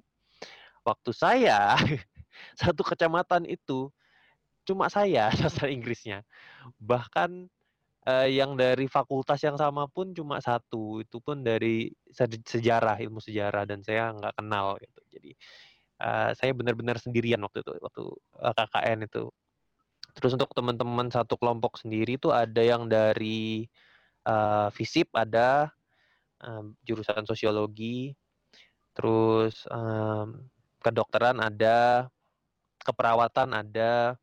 waktu 0.87 1.11
saya 1.11 1.75
satu 2.61 2.81
kecamatan 2.87 3.45
itu 3.45 3.91
cuma 4.63 4.87
saya 4.87 5.27
sastra 5.39 5.67
Inggrisnya. 5.67 6.23
Bahkan 6.79 7.51
uh, 8.07 8.27
yang 8.29 8.57
dari 8.57 8.89
fakultas 8.89 9.41
yang 9.45 9.57
sama 9.59 9.85
pun 9.89 10.13
cuma 10.15 10.41
satu, 10.41 11.01
itu 11.03 11.17
pun 11.21 11.45
dari 11.45 11.91
sejarah, 12.45 12.97
ilmu 13.01 13.21
sejarah 13.21 13.67
dan 13.69 13.85
saya 13.85 14.13
nggak 14.13 14.35
kenal 14.37 14.77
gitu. 14.81 15.01
Jadi 15.17 15.31
uh, 16.01 16.31
saya 16.33 16.51
benar-benar 16.55 16.97
sendirian 16.97 17.41
waktu 17.45 17.61
itu, 17.61 17.71
waktu 17.81 18.03
uh, 18.41 18.53
KKN 18.55 19.05
itu. 19.05 19.29
Terus 20.11 20.31
untuk 20.35 20.51
teman-teman 20.51 21.07
satu 21.07 21.39
kelompok 21.39 21.79
sendiri 21.79 22.19
itu 22.19 22.35
ada 22.35 22.59
yang 22.59 22.91
dari 22.91 23.63
uh, 24.27 24.67
FISIP 24.73 25.13
ada 25.15 25.71
um, 26.43 26.75
jurusan 26.83 27.23
sosiologi, 27.23 28.11
terus 28.91 29.63
um, 29.71 30.51
kedokteran 30.83 31.39
ada, 31.39 32.09
keperawatan 32.83 33.55
ada, 33.55 34.19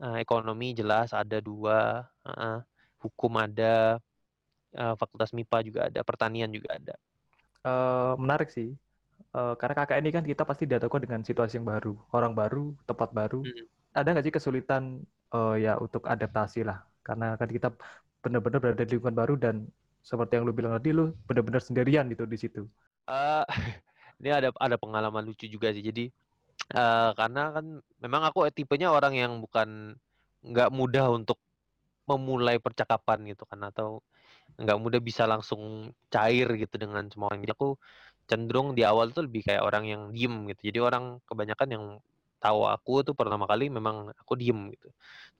uh, 0.00 0.18
ekonomi 0.18 0.74
jelas 0.74 1.14
ada 1.14 1.38
dua, 1.38 2.06
uh, 2.26 2.58
hukum 3.02 3.32
ada, 3.38 4.00
uh, 4.74 4.94
fakultas 4.98 5.30
MIPA 5.30 5.58
juga 5.66 5.80
ada, 5.90 6.00
pertanian 6.02 6.50
juga 6.50 6.74
ada. 6.74 6.94
Uh, 7.64 8.12
menarik 8.20 8.52
sih, 8.52 8.76
uh, 9.34 9.54
karena 9.56 9.74
kakak 9.84 9.98
ini 10.00 10.10
kan 10.12 10.24
kita 10.24 10.42
pasti 10.44 10.64
dihadapkan 10.64 11.00
dengan 11.02 11.20
situasi 11.22 11.60
yang 11.60 11.68
baru, 11.68 11.94
orang 12.12 12.32
baru, 12.32 12.74
tempat 12.88 13.10
baru. 13.14 13.40
Hmm. 13.44 13.66
Ada 13.94 14.08
nggak 14.10 14.24
sih 14.26 14.34
kesulitan 14.34 15.06
uh, 15.30 15.54
ya 15.54 15.78
untuk 15.78 16.04
adaptasi 16.06 16.66
lah? 16.66 16.82
Karena 17.04 17.38
kan 17.38 17.48
kita 17.48 17.68
benar-benar 18.24 18.58
berada 18.58 18.82
di 18.82 18.96
lingkungan 18.96 19.16
baru 19.16 19.34
dan 19.36 19.68
seperti 20.04 20.36
yang 20.36 20.44
lu 20.44 20.52
bilang 20.52 20.76
tadi, 20.76 20.90
lu 20.92 21.12
benar-benar 21.24 21.62
sendirian 21.62 22.04
gitu 22.12 22.24
di 22.28 22.36
situ. 22.36 22.62
Uh, 23.08 23.44
ini 24.20 24.32
ada 24.32 24.52
ada 24.60 24.76
pengalaman 24.76 25.24
lucu 25.24 25.48
juga 25.48 25.70
sih. 25.72 25.84
Jadi 25.84 26.12
Uh, 26.72 27.12
karena 27.18 27.52
kan 27.52 27.66
memang 28.00 28.22
aku 28.24 28.48
tipenya 28.48 28.88
orang 28.88 29.12
yang 29.12 29.32
bukan 29.44 29.98
nggak 30.44 30.70
mudah 30.72 31.12
untuk 31.12 31.36
memulai 32.08 32.56
percakapan 32.60 33.18
gitu 33.32 33.44
kan 33.48 33.60
atau 33.68 34.04
nggak 34.60 34.78
mudah 34.80 35.00
bisa 35.00 35.24
langsung 35.28 35.92
cair 36.12 36.48
gitu 36.56 36.76
dengan 36.80 37.04
semua 37.12 37.32
orang. 37.32 37.40
Jadi 37.44 37.52
aku 37.56 37.68
cenderung 38.28 38.72
di 38.76 38.82
awal 38.86 39.12
tuh 39.12 39.28
lebih 39.28 39.44
kayak 39.48 39.62
orang 39.64 39.84
yang 39.88 40.02
diem 40.14 40.34
gitu. 40.52 40.60
Jadi 40.72 40.78
orang 40.80 41.04
kebanyakan 41.28 41.68
yang 41.74 41.84
tahu 42.40 42.60
aku 42.68 42.92
tuh 43.08 43.14
pertama 43.16 43.48
kali 43.48 43.72
memang 43.72 44.12
aku 44.16 44.32
diem 44.36 44.72
gitu. 44.72 44.88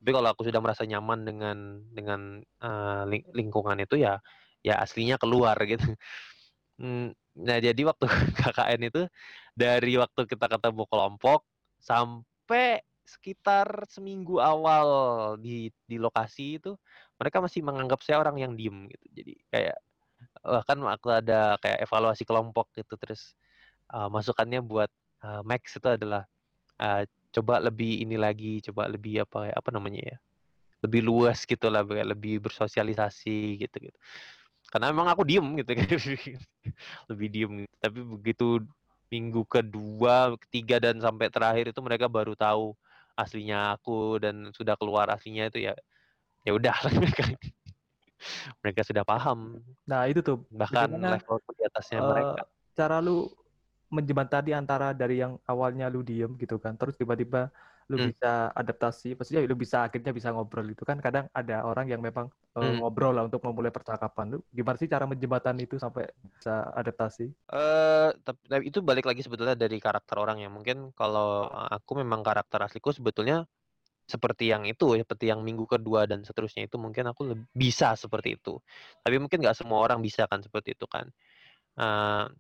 Tapi 0.01 0.11
kalau 0.17 0.29
aku 0.33 0.43
sudah 0.49 0.61
merasa 0.65 0.85
nyaman 0.89 1.21
dengan 1.29 1.59
dengan 1.93 2.21
uh, 2.65 3.05
lingkungan 3.37 3.77
itu 3.85 4.01
ya 4.01 4.21
ya 4.65 4.81
aslinya 4.85 5.17
keluar 5.21 5.57
gitu. 5.69 5.85
Hmm, 6.81 7.15
nah 7.39 7.59
jadi 7.63 7.81
waktu 7.87 8.07
KKN 8.41 8.81
itu 8.91 9.01
dari 9.55 9.95
waktu 9.97 10.27
kita 10.27 10.47
ketemu 10.51 10.85
kelompok 10.91 11.47
sampai 11.79 12.83
sekitar 13.05 13.87
seminggu 13.87 14.43
awal 14.43 14.89
di 15.39 15.71
di 15.87 15.97
lokasi 16.01 16.59
itu 16.59 16.75
mereka 17.21 17.39
masih 17.39 17.61
menganggap 17.63 18.01
saya 18.03 18.19
orang 18.21 18.37
yang 18.41 18.53
diem 18.59 18.91
gitu. 18.91 19.07
Jadi 19.15 19.35
kayak 19.53 19.79
bahkan 20.43 20.79
waktu 20.83 21.09
ada 21.25 21.57
kayak 21.63 21.85
evaluasi 21.87 22.25
kelompok 22.27 22.73
gitu 22.75 22.99
terus 22.99 23.37
uh, 23.93 24.09
masukannya 24.11 24.61
buat 24.65 24.91
uh, 25.23 25.45
Max 25.47 25.77
itu 25.79 25.89
adalah 25.89 26.27
uh, 26.81 27.07
coba 27.31 27.61
lebih 27.63 28.03
ini 28.03 28.17
lagi, 28.19 28.59
coba 28.65 28.91
lebih 28.91 29.23
apa 29.23 29.53
apa 29.53 29.69
namanya 29.71 30.17
ya? 30.17 30.19
Lebih 30.85 31.01
luas 31.07 31.47
gitu 31.49 31.71
lah, 31.73 31.85
lebih 31.87 32.45
bersosialisasi 32.45 33.63
gitu 33.63 33.89
gitu 33.89 33.99
karena 34.75 34.91
memang 34.91 35.07
aku 35.07 35.23
diem 35.23 35.47
gitu 35.63 35.71
kan 35.71 35.87
lebih 37.11 37.27
diem 37.31 37.53
gitu. 37.63 37.75
tapi 37.79 37.99
begitu 38.03 38.47
minggu 39.13 39.43
kedua 39.47 40.35
ketiga 40.47 40.81
dan 40.81 40.99
sampai 40.99 41.29
terakhir 41.31 41.71
itu 41.71 41.81
mereka 41.85 42.07
baru 42.11 42.35
tahu 42.35 42.75
aslinya 43.15 43.79
aku 43.79 44.19
dan 44.19 44.51
sudah 44.51 44.75
keluar 44.75 45.07
aslinya 45.11 45.49
itu 45.49 45.71
ya 45.71 45.75
ya 46.43 46.53
udah 46.53 46.77
mereka. 47.01 47.25
Mereka 48.65 48.81
sudah 48.89 49.05
paham 49.05 49.61
nah 49.85 50.09
itu 50.09 50.25
tuh. 50.25 50.43
bahkan 50.49 50.89
level 50.89 51.37
di 51.55 51.63
atasnya 51.69 51.99
uh, 52.01 52.09
mereka. 52.11 52.43
cara 52.75 52.97
lu 52.99 53.29
menjembatani 53.93 54.51
antara 54.57 54.91
dari 54.91 55.23
yang 55.23 55.39
awalnya 55.47 55.87
lu 55.93 56.03
diem 56.03 56.35
gitu 56.41 56.59
kan 56.59 56.75
terus 56.75 56.99
tiba-tiba 56.99 57.53
lu 57.93 58.01
hmm. 58.01 58.07
bisa 58.17 58.49
adaptasi, 58.57 59.13
maksudnya 59.13 59.45
lu 59.45 59.57
bisa 59.61 59.85
akhirnya 59.85 60.17
bisa 60.17 60.33
ngobrol 60.33 60.65
itu 60.65 60.89
kan 60.89 60.97
kadang 61.05 61.29
ada 61.37 61.69
orang 61.69 61.85
yang 61.93 62.01
memang 62.01 62.33
uh, 62.57 62.61
hmm. 62.65 62.81
ngobrol 62.81 63.13
lah 63.13 63.29
untuk 63.29 63.45
memulai 63.45 63.69
percakapan. 63.69 64.37
Lu 64.37 64.39
gimana 64.49 64.81
sih 64.81 64.89
cara 64.89 65.05
menjembatan 65.05 65.61
itu 65.61 65.77
sampai 65.77 66.09
bisa 66.33 66.73
adaptasi? 66.73 67.29
Eh, 67.29 67.59
uh, 67.61 68.11
tapi 68.25 68.73
itu 68.73 68.81
balik 68.81 69.05
lagi 69.05 69.21
sebetulnya 69.21 69.53
dari 69.53 69.77
karakter 69.77 70.17
orang 70.17 70.41
ya. 70.41 70.49
Mungkin 70.49 70.97
kalau 70.97 71.45
aku 71.49 72.01
memang 72.01 72.25
karakter 72.25 72.65
asliku 72.65 72.89
sebetulnya 72.89 73.45
seperti 74.05 74.53
yang 74.53 74.65
itu, 74.69 74.97
seperti 75.01 75.33
yang 75.33 75.41
minggu 75.41 75.65
kedua 75.65 76.05
dan 76.05 76.25
seterusnya 76.25 76.69
itu 76.69 76.77
mungkin 76.77 77.09
aku 77.09 77.37
bisa 77.53 77.97
seperti 77.97 78.37
itu. 78.41 78.61
Tapi 79.01 79.17
mungkin 79.21 79.45
nggak 79.45 79.57
semua 79.61 79.85
orang 79.85 80.01
bisa 80.01 80.25
kan 80.25 80.41
seperti 80.41 80.73
itu 80.77 80.89
kan. 80.89 81.09
Uh, 81.77 82.33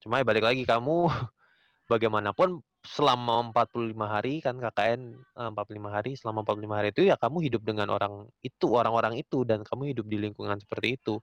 cuma 0.00 0.20
ya 0.20 0.24
balik 0.28 0.44
lagi 0.44 0.64
kamu 0.64 1.08
bagaimanapun 1.92 2.64
selama 2.80 3.52
45 3.52 3.92
hari 4.08 4.40
kan 4.40 4.56
KKN 4.56 5.12
45 5.36 5.52
eh, 5.52 5.92
hari 5.92 6.12
selama 6.16 6.40
45 6.48 6.78
hari 6.80 6.88
itu 6.96 7.02
ya 7.04 7.16
kamu 7.20 7.44
hidup 7.44 7.62
dengan 7.64 7.92
orang 7.92 8.24
itu 8.40 8.66
orang-orang 8.72 9.20
itu 9.20 9.44
dan 9.44 9.60
kamu 9.60 9.92
hidup 9.92 10.06
di 10.08 10.16
lingkungan 10.16 10.56
seperti 10.56 10.96
itu. 10.96 11.20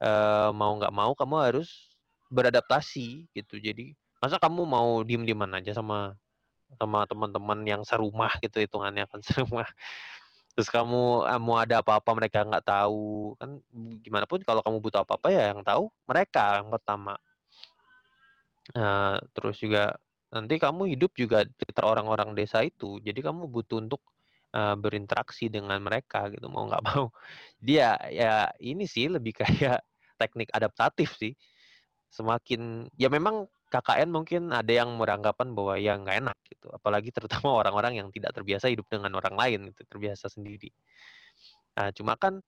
E, 0.00 0.10
mau 0.54 0.72
nggak 0.78 0.94
mau 0.94 1.12
kamu 1.12 1.34
harus 1.44 1.92
beradaptasi 2.32 3.28
gitu. 3.36 3.60
Jadi 3.60 3.92
masa 4.16 4.40
kamu 4.40 4.64
mau 4.64 5.04
diem 5.04 5.28
dieman 5.28 5.52
aja 5.60 5.76
sama 5.76 6.16
sama 6.76 7.04
teman-teman 7.08 7.64
yang 7.64 7.82
serumah 7.84 8.32
gitu 8.40 8.60
hitungannya 8.60 9.04
kan 9.12 9.20
serumah. 9.28 9.68
Terus 10.56 10.68
kamu 10.72 11.28
eh, 11.28 11.40
mau 11.40 11.60
ada 11.60 11.84
apa-apa 11.84 12.16
mereka 12.16 12.48
nggak 12.48 12.64
tahu 12.64 13.36
kan 13.36 13.60
gimana 14.00 14.24
pun 14.24 14.40
kalau 14.40 14.64
kamu 14.64 14.80
butuh 14.80 15.04
apa-apa 15.04 15.28
ya 15.28 15.52
yang 15.52 15.60
tahu 15.60 15.92
mereka 16.08 16.64
yang 16.64 16.72
pertama. 16.72 17.20
Nah, 18.72 19.16
terus 19.32 19.56
juga 19.60 19.96
nanti 20.34 20.54
kamu 20.60 20.92
hidup 20.92 21.12
juga 21.16 21.44
di 21.44 21.52
sekitar 21.56 21.84
orang-orang 21.88 22.36
desa 22.36 22.60
itu, 22.64 23.00
jadi 23.00 23.20
kamu 23.24 23.48
butuh 23.48 23.80
untuk, 23.80 24.02
uh, 24.52 24.76
berinteraksi 24.76 25.48
dengan 25.52 25.80
mereka 25.80 26.28
gitu, 26.32 26.46
mau 26.52 26.68
nggak 26.68 26.84
mau. 26.84 27.10
Dia 27.66 27.96
ya 28.12 28.52
ini 28.60 28.84
sih 28.88 29.08
lebih 29.08 29.36
kayak 29.40 29.82
teknik 30.20 30.48
adaptatif 30.52 31.16
sih. 31.16 31.32
Semakin 32.08 32.88
ya 32.96 33.08
memang 33.12 33.48
KKN 33.68 34.08
mungkin 34.08 34.48
ada 34.48 34.72
yang 34.72 34.96
beranggapan 34.96 35.52
bahwa 35.52 35.76
ya 35.76 36.00
nggak 36.00 36.16
enak 36.24 36.38
gitu, 36.48 36.72
apalagi 36.72 37.12
terutama 37.12 37.52
orang-orang 37.60 38.00
yang 38.00 38.08
tidak 38.08 38.32
terbiasa 38.32 38.72
hidup 38.72 38.88
dengan 38.88 39.12
orang 39.20 39.36
lain 39.36 39.60
gitu, 39.72 39.84
terbiasa 39.84 40.32
sendiri. 40.32 40.72
Nah, 41.76 41.92
cuma 41.92 42.16
kan 42.16 42.40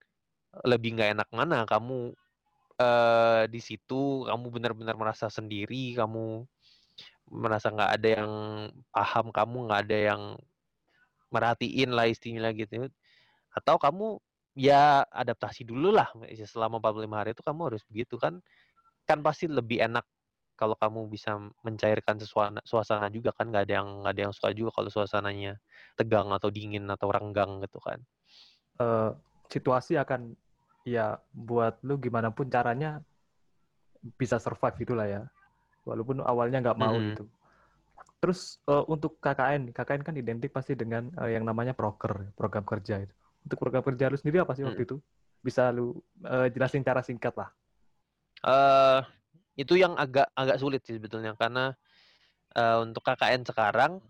lebih 0.64 0.96
nggak 0.96 1.10
enak 1.20 1.28
mana 1.30 1.62
kamu 1.68 2.16
uh, 2.80 3.44
di 3.46 3.60
situ 3.60 4.24
kamu 4.26 4.46
benar-benar 4.48 4.96
merasa 4.96 5.28
sendiri, 5.28 5.92
kamu 5.92 6.48
merasa 7.30 7.70
nggak 7.70 7.90
ada 7.96 8.08
yang 8.20 8.32
paham 8.90 9.26
kamu, 9.30 9.58
nggak 9.70 9.80
ada 9.86 9.98
yang 10.12 10.22
merhatiin 11.30 11.90
lah 11.94 12.10
istilah 12.10 12.50
gitu. 12.52 12.90
Atau 13.54 13.78
kamu 13.78 14.18
ya 14.58 15.06
adaptasi 15.08 15.62
dulu 15.62 15.94
lah 15.94 16.10
selama 16.44 16.82
45 16.82 17.14
hari 17.14 17.30
itu 17.32 17.42
kamu 17.46 17.60
harus 17.70 17.82
begitu 17.86 18.18
kan. 18.18 18.42
Kan 19.06 19.22
pasti 19.22 19.46
lebih 19.46 19.80
enak 19.80 20.04
kalau 20.60 20.76
kamu 20.76 21.08
bisa 21.08 21.40
mencairkan 21.64 22.20
suasana, 22.20 22.60
suasana 22.68 23.08
juga 23.08 23.32
kan 23.32 23.48
nggak 23.48 23.64
ada 23.64 23.74
yang 23.80 23.88
nggak 24.04 24.12
ada 24.12 24.22
yang 24.28 24.34
suka 24.36 24.52
juga 24.52 24.76
kalau 24.76 24.92
suasananya 24.92 25.56
tegang 25.96 26.28
atau 26.36 26.52
dingin 26.52 26.84
atau 26.84 27.08
renggang 27.08 27.64
gitu 27.64 27.80
kan. 27.80 27.96
Uh, 28.76 29.16
situasi 29.48 29.96
akan 29.96 30.36
ya 30.84 31.16
buat 31.32 31.80
lu 31.80 31.96
gimana 31.96 32.28
pun 32.28 32.52
caranya 32.52 33.00
bisa 34.20 34.36
survive 34.36 34.76
gitulah 34.76 35.08
ya. 35.08 35.22
Walaupun 35.84 36.20
awalnya 36.22 36.60
nggak 36.60 36.78
mau 36.78 36.96
Mhm. 36.96 37.06
gitu. 37.14 37.24
Terus 38.20 38.60
uh, 38.68 38.84
untuk 38.84 39.16
KKN, 39.20 39.72
KKN 39.72 40.02
kan 40.04 40.14
identik 40.16 40.52
pasti 40.52 40.76
dengan 40.76 41.08
uh, 41.16 41.28
yang 41.28 41.44
namanya 41.44 41.72
proker, 41.72 42.36
program 42.36 42.64
kerja 42.68 43.00
itu. 43.00 43.14
Untuk 43.48 43.56
program 43.56 43.80
kerja 43.80 44.12
lu 44.12 44.16
sendiri 44.20 44.44
apa 44.44 44.52
sih 44.52 44.64
waktu 44.64 44.84
Mhm. 44.84 44.88
itu? 44.92 44.96
Bisa 45.40 45.72
lu 45.72 45.96
uh, 46.28 46.48
jelasin 46.52 46.84
cara 46.84 47.00
singkat 47.00 47.32
lah. 47.32 47.48
Eee, 48.44 49.00
itu 49.60 49.76
yang 49.76 49.96
agak 49.96 50.28
agak 50.36 50.60
sulit 50.60 50.80
sih 50.84 50.96
sebetulnya 50.96 51.32
karena, 51.36 51.72
eee, 52.56 52.76
untuk 52.84 53.04
KKN 53.04 53.44
sekarang, 53.48 54.04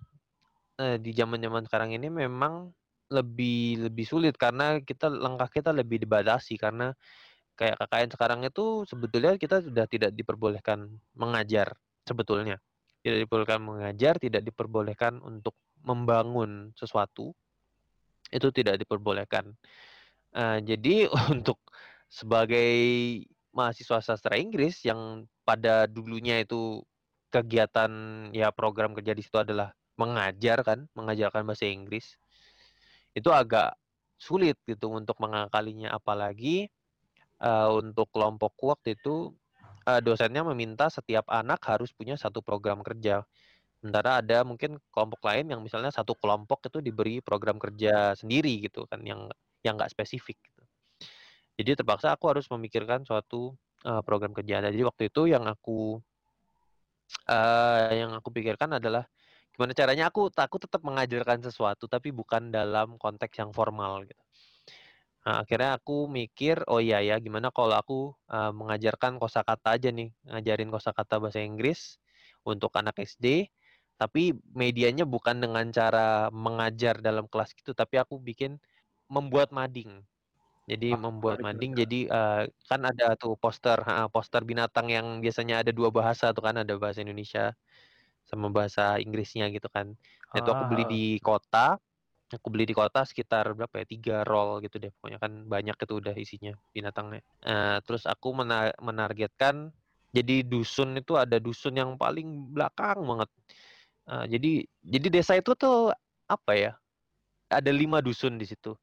eee, 0.79 0.99
di 0.99 1.15
zaman-zaman 1.15 1.67
sekarang 1.67 1.95
ini 1.95 2.11
memang 2.11 2.75
lebih 3.11 3.91
lebih 3.91 4.07
sulit 4.07 4.39
karena 4.39 4.79
kita 4.83 5.11
langkah 5.11 5.51
kita 5.51 5.75
lebih 5.75 5.99
dibatasi 6.03 6.55
karena 6.55 6.95
kayak 7.61 7.77
KKN 7.77 8.11
sekarang 8.17 8.41
itu 8.49 8.89
sebetulnya 8.89 9.37
kita 9.37 9.61
sudah 9.61 9.85
tidak 9.85 10.17
diperbolehkan 10.17 10.89
mengajar 11.13 11.77
sebetulnya. 12.09 12.57
Tidak 13.05 13.29
diperbolehkan 13.29 13.61
mengajar, 13.61 14.17
tidak 14.17 14.41
diperbolehkan 14.49 15.21
untuk 15.21 15.53
membangun 15.85 16.73
sesuatu, 16.73 17.37
itu 18.33 18.49
tidak 18.49 18.81
diperbolehkan. 18.81 19.53
Eee, 20.33 20.59
jadi 20.65 21.13
untuk 21.33 21.61
sebagai 22.09 22.73
mahasiswa 23.53 24.01
sastra 24.01 24.41
Inggris 24.41 24.81
yang 24.87 25.29
pada 25.45 25.85
dulunya 25.85 26.41
itu 26.41 26.81
kegiatan 27.31 27.91
ya 28.35 28.51
program 28.51 28.97
kerja 28.97 29.13
di 29.15 29.23
situ 29.23 29.37
adalah 29.37 29.75
mengajar 30.01 30.65
kan, 30.65 30.89
mengajarkan 30.97 31.45
bahasa 31.45 31.69
Inggris. 31.69 32.17
Itu 33.13 33.31
agak 33.35 33.77
sulit 34.17 34.57
gitu 34.65 34.93
untuk 34.93 35.17
mengakalinya 35.21 35.93
apalagi, 35.97 36.69
eee, 37.43 37.69
untuk 37.81 38.09
kelompokku 38.15 38.73
waktu 38.73 38.97
itu, 38.99 39.35
eee, 39.89 40.01
dosennya 40.05 40.43
meminta 40.47 40.89
setiap 40.93 41.27
anak 41.33 41.61
harus 41.69 41.91
punya 41.97 42.17
satu 42.21 42.41
program 42.45 42.81
kerja. 42.87 43.25
Sementara 43.83 44.21
ada 44.25 44.45
mungkin 44.47 44.79
kelompok 44.95 45.21
lain 45.29 45.53
yang 45.53 45.61
misalnya 45.65 45.91
satu 45.95 46.15
kelompok 46.19 46.67
itu 46.69 46.79
diberi 46.85 47.21
program 47.25 47.57
kerja 47.63 48.15
sendiri 48.19 48.61
gitu 48.67 48.85
kan 48.91 49.01
yang 49.07 49.29
yang 49.67 49.77
nggak 49.81 49.93
spesifik 49.95 50.39
gitu. 50.45 50.63
Jadi 51.61 51.71
terpaksa 51.85 52.15
aku 52.17 52.27
harus 52.33 52.47
memikirkan 52.53 53.05
suatu, 53.07 53.55
eee, 53.87 54.03
program 54.07 54.33
kerja. 54.37 54.63
Jadi 54.65 54.83
waktu 54.87 55.11
itu 55.13 55.23
yang 55.31 55.45
aku 55.49 56.01
eee, 57.29 58.01
yang 58.05 58.11
aku 58.19 58.29
pikirkan 58.37 58.71
adalah 58.79 59.05
gimana 59.55 59.73
caranya 59.77 60.05
aku 60.11 60.31
aku 60.33 60.57
tetap 60.65 60.81
mengajarkan 60.87 61.43
sesuatu 61.47 61.85
tapi 61.91 62.09
bukan 62.15 62.43
dalam 62.55 62.97
konteks 63.03 63.35
yang 63.43 63.51
formal 63.57 64.07
gitu. 64.07 64.23
Nah, 65.31 65.47
akhirnya 65.47 65.79
aku 65.79 66.11
mikir, 66.11 66.67
"Oh 66.67 66.83
iya 66.83 66.99
ya, 67.07 67.15
gimana 67.23 67.55
kalau 67.55 67.79
aku, 67.79 68.19
eee, 68.27 68.51
mengajarkan 68.51 69.23
kosakata 69.23 69.79
aja 69.79 69.95
nih, 69.95 70.11
ngajarin 70.27 70.75
kosakata 70.75 71.23
bahasa 71.23 71.39
Inggris 71.39 72.03
untuk 72.43 72.75
anak 72.75 72.99
SD, 72.99 73.47
tapi 73.95 74.35
medianya 74.59 75.07
bukan 75.07 75.39
dengan 75.39 75.71
cara 75.71 76.35
mengajar 76.35 76.99
dalam 76.99 77.31
kelas 77.31 77.55
gitu, 77.55 77.79
tapi 77.79 78.03
aku 78.03 78.19
bikin 78.19 78.59
membuat 79.11 79.55
mading." 79.55 80.03
Jadi 80.71 80.89
Wah, 80.91 81.01
membuat 81.01 81.41
mading, 81.43 81.73
juga. 81.73 81.81
jadi, 81.81 82.01
eee, 82.11 82.43
kan 82.71 82.81
ada 82.87 83.15
tuh 83.19 83.35
poster 83.41 83.79
heeh, 83.83 84.07
poster 84.15 84.43
binatang 84.47 84.89
yang 84.93 85.07
biasanya 85.25 85.63
ada 85.67 85.73
2 85.75 85.91
bahasa 85.95 86.33
tuh 86.37 86.43
kan, 86.47 86.57
ada 86.63 86.75
bahasa 86.79 87.03
Indonesia 87.05 87.55
sama 88.29 88.49
bahasa 88.55 88.99
Inggrisnya 89.03 89.49
gitu 89.55 89.69
kan. 89.73 89.95
Nah, 90.33 90.39
itu 90.43 90.51
aku 90.55 90.63
Ah, 90.63 90.71
beli 90.71 90.85
heeh. 90.93 90.95
di 90.95 91.05
kota, 91.25 91.79
aku 92.39 92.49
beli 92.53 92.65
di 92.69 92.75
kota 92.77 93.03
sekitar 93.07 93.51
berapa 93.59 93.83
ya, 93.83 93.87
3 93.89 94.17
roll 94.29 94.63
gitu 94.65 94.79
deh, 94.83 94.91
pokoknya 95.01 95.19
kan 95.23 95.33
banyak 95.51 95.77
itu 95.77 95.95
udah 95.99 96.15
isinya 96.19 96.53
binatangnya. 96.77 97.23
Eee, 97.45 97.79
terus 97.87 98.05
aku 98.07 98.31
mena 98.37 98.71
menargetkan 98.83 99.73
jadi 100.15 100.43
dusun 100.47 100.99
itu 100.99 101.15
ada 101.19 101.39
dusun 101.43 101.75
yang 101.79 101.95
paling 101.99 102.51
belakang 102.55 103.03
banget. 103.07 103.31
Eee, 104.11 104.25
jadi 104.39 104.53
jadi 104.85 105.07
desa 105.13 105.35
itu 105.39 105.53
tuh, 105.59 105.93
apa 106.31 106.53
ya, 106.57 106.73
ada 107.53 107.71
5 107.75 108.01
dusun 108.05 108.39
di 108.41 108.47
situ. 108.49 108.75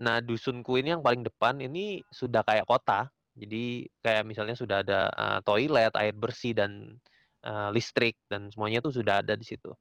Nah, 0.00 0.20
dusunku 0.24 0.80
ini 0.80 0.94
yang 0.96 1.04
paling 1.04 1.20
depan 1.26 1.60
ini 1.60 2.00
sudah 2.12 2.40
kayak 2.46 2.64
kota. 2.68 3.08
Jadi 3.36 3.88
kayak 4.04 4.24
misalnya 4.28 4.56
sudah 4.56 4.80
ada, 4.84 5.00
eee, 5.12 5.38
toilet, 5.44 5.92
air 5.96 6.14
bersih 6.16 6.52
dan, 6.56 6.96
eee, 7.44 7.68
listrik 7.76 8.16
dan 8.32 8.48
semuanya 8.52 8.80
tuh 8.84 8.92
sudah 8.96 9.20
ada 9.24 9.34
di 9.36 9.44
situ. 9.46 9.72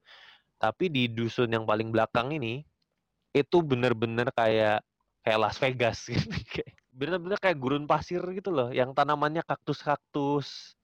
Tapi 0.62 0.89
di 0.94 1.10
dusun 1.12 1.52
yang 1.54 1.66
paling 1.68 1.89
belakang 1.94 2.32
ini, 2.36 2.63
itu 3.36 3.58
bener-bener 3.63 4.28
kayak 4.36 4.84
kayak 5.24 5.39
Las 5.41 5.58
Vegas 5.62 6.00
gitu, 6.12 6.36
bener-bener 6.91 7.38
kayak 7.39 7.58
gurun 7.62 7.86
pasir 7.89 8.22
gitu 8.36 8.50
loh, 8.54 8.70
yang 8.74 8.91
tanamannya 8.98 9.44
kaktus-kaktus, 9.48 10.76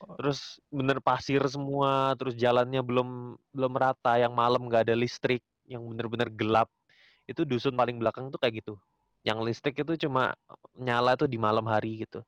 Oh, 0.00 0.18
terus 0.18 0.60
bener 0.70 0.98
pasir 1.02 1.42
semua, 1.50 2.14
terus 2.18 2.34
jalannya 2.38 2.80
belum 2.84 3.38
belum 3.54 3.72
rata, 3.78 4.18
yang 4.22 4.32
malam 4.36 4.66
nggak 4.70 4.88
ada 4.90 4.96
listrik, 4.98 5.42
yang 5.68 5.82
bener-bener 5.90 6.30
gelap. 6.34 6.70
Itu 7.28 7.44
dusun 7.48 7.74
paling 7.78 7.98
belakang 8.02 8.30
tuh 8.34 8.38
kayak 8.42 8.64
gitu. 8.64 8.74
Yang 9.26 9.38
listrik 9.48 9.76
itu 9.82 10.08
cuma 10.08 10.34
nyala 10.78 11.16
tuh 11.20 11.28
di 11.30 11.38
malam 11.40 11.66
hari 11.70 12.04
gitu, 12.06 12.22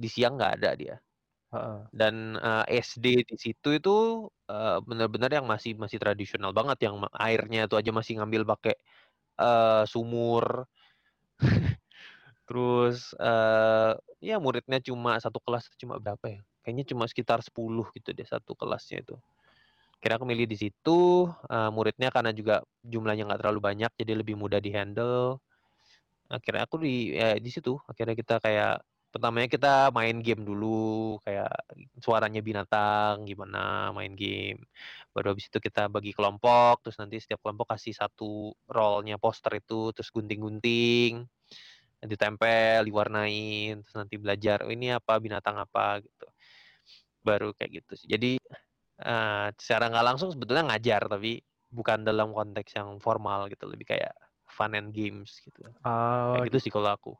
di 0.00 0.08
siang 0.10 0.36
nggak 0.40 0.52
ada 0.62 0.70
dia. 0.78 0.96
heeh. 1.52 1.88
Dan, 1.92 2.36
eee, 2.36 2.64
SD 2.84 3.06
di 3.24 3.36
situ 3.40 3.68
itu, 3.80 3.90
eee, 4.52 4.76
bener-bener 4.88 5.30
yang 5.40 5.46
masih 5.48 5.72
masih 5.80 5.96
tradisional 6.02 6.52
banget, 6.52 6.78
yang 6.84 7.00
airnya 7.16 7.64
itu 7.68 7.74
aja 7.80 7.90
masih 7.96 8.20
ngambil 8.20 8.42
pakai, 8.52 8.74
eee, 9.40 9.82
sumur. 9.90 10.66
Terus, 12.48 13.12
eee, 13.20 13.92
ya 14.24 14.36
muridnya 14.40 14.80
cuma 14.80 15.20
satu 15.20 15.36
kelas 15.44 15.68
cuma 15.76 16.00
berapa 16.00 16.24
ya, 16.32 16.40
kayaknya 16.64 16.84
cuma 16.88 17.04
sekitar 17.10 17.44
10 17.44 17.84
gitu 17.96 18.10
deh 18.16 18.24
satu 18.24 18.56
kelasnya 18.56 19.04
itu. 19.04 19.14
Akhirnya 20.00 20.16
aku 20.22 20.26
milih 20.30 20.46
di 20.50 20.56
situ, 20.60 21.28
eee, 21.50 21.70
muridnya 21.74 22.08
karena 22.14 22.32
juga 22.36 22.62
jumlahnya 22.86 23.24
nggak 23.30 23.40
terlalu 23.44 23.60
banyak, 23.64 23.90
jadi 24.00 24.12
lebih 24.20 24.36
mudah 24.40 24.60
di-handle. 24.62 25.40
Akhirnya 26.32 26.64
aku 26.68 26.76
di 26.84 27.14
ya 27.16 27.36
di 27.40 27.50
situ, 27.52 27.76
akhirnya 27.88 28.14
kita 28.18 28.36
kayak 28.42 28.82
pertamanya 29.12 29.48
kita 29.50 29.68
main 29.96 30.18
game 30.24 30.42
dulu, 30.46 31.18
kayak 31.24 31.48
suaranya 32.02 32.40
binatang 32.44 33.24
gimana, 33.28 33.90
main 33.96 34.12
game. 34.16 34.66
Baru 35.14 35.32
habis 35.34 35.48
itu 35.50 35.58
kita 35.62 35.88
bagi 35.92 36.12
kelompok, 36.16 36.84
terus 36.86 36.96
nanti 37.00 37.16
setiap 37.22 37.40
kelompok 37.44 37.72
kasih 37.76 37.94
satu 37.96 38.52
roll-nya 38.68 39.16
poster 39.20 39.52
itu, 39.60 39.90
terus 39.96 40.08
gunting-gunting, 40.14 41.24
ditempel, 42.04 42.86
diwarnain, 42.88 43.82
terus 43.84 43.96
nanti 43.98 44.16
belajar, 44.20 44.62
"Oh 44.66 44.72
ini 44.74 44.94
apa, 44.94 45.18
binatang 45.22 45.56
apa," 45.60 46.00
gitu. 46.04 46.26
Baru 47.26 47.52
kayak 47.56 47.82
gitu 47.84 47.92
sih. 47.98 48.08
Jadi, 48.10 48.38
eee, 49.02 49.46
secara 49.60 49.90
nggak 49.92 50.06
langsung 50.06 50.30
sebetulnya 50.34 50.64
ngajar, 50.74 51.06
tapi 51.10 51.42
bukan 51.72 52.04
dalam 52.06 52.32
konteks 52.36 52.76
yang 52.78 52.98
formal 53.02 53.48
gitu, 53.52 53.66
lebih 53.70 53.86
kayak 53.96 54.14
fun 54.48 54.74
and 54.78 54.92
games 54.96 55.40
gitu. 55.44 55.62
Oh, 55.84 56.34
Kayak 56.34 56.52
gitu 56.52 56.58
sih 56.62 56.72
gitu. 56.72 56.74
kalau 56.74 56.90
aku. 56.94 57.12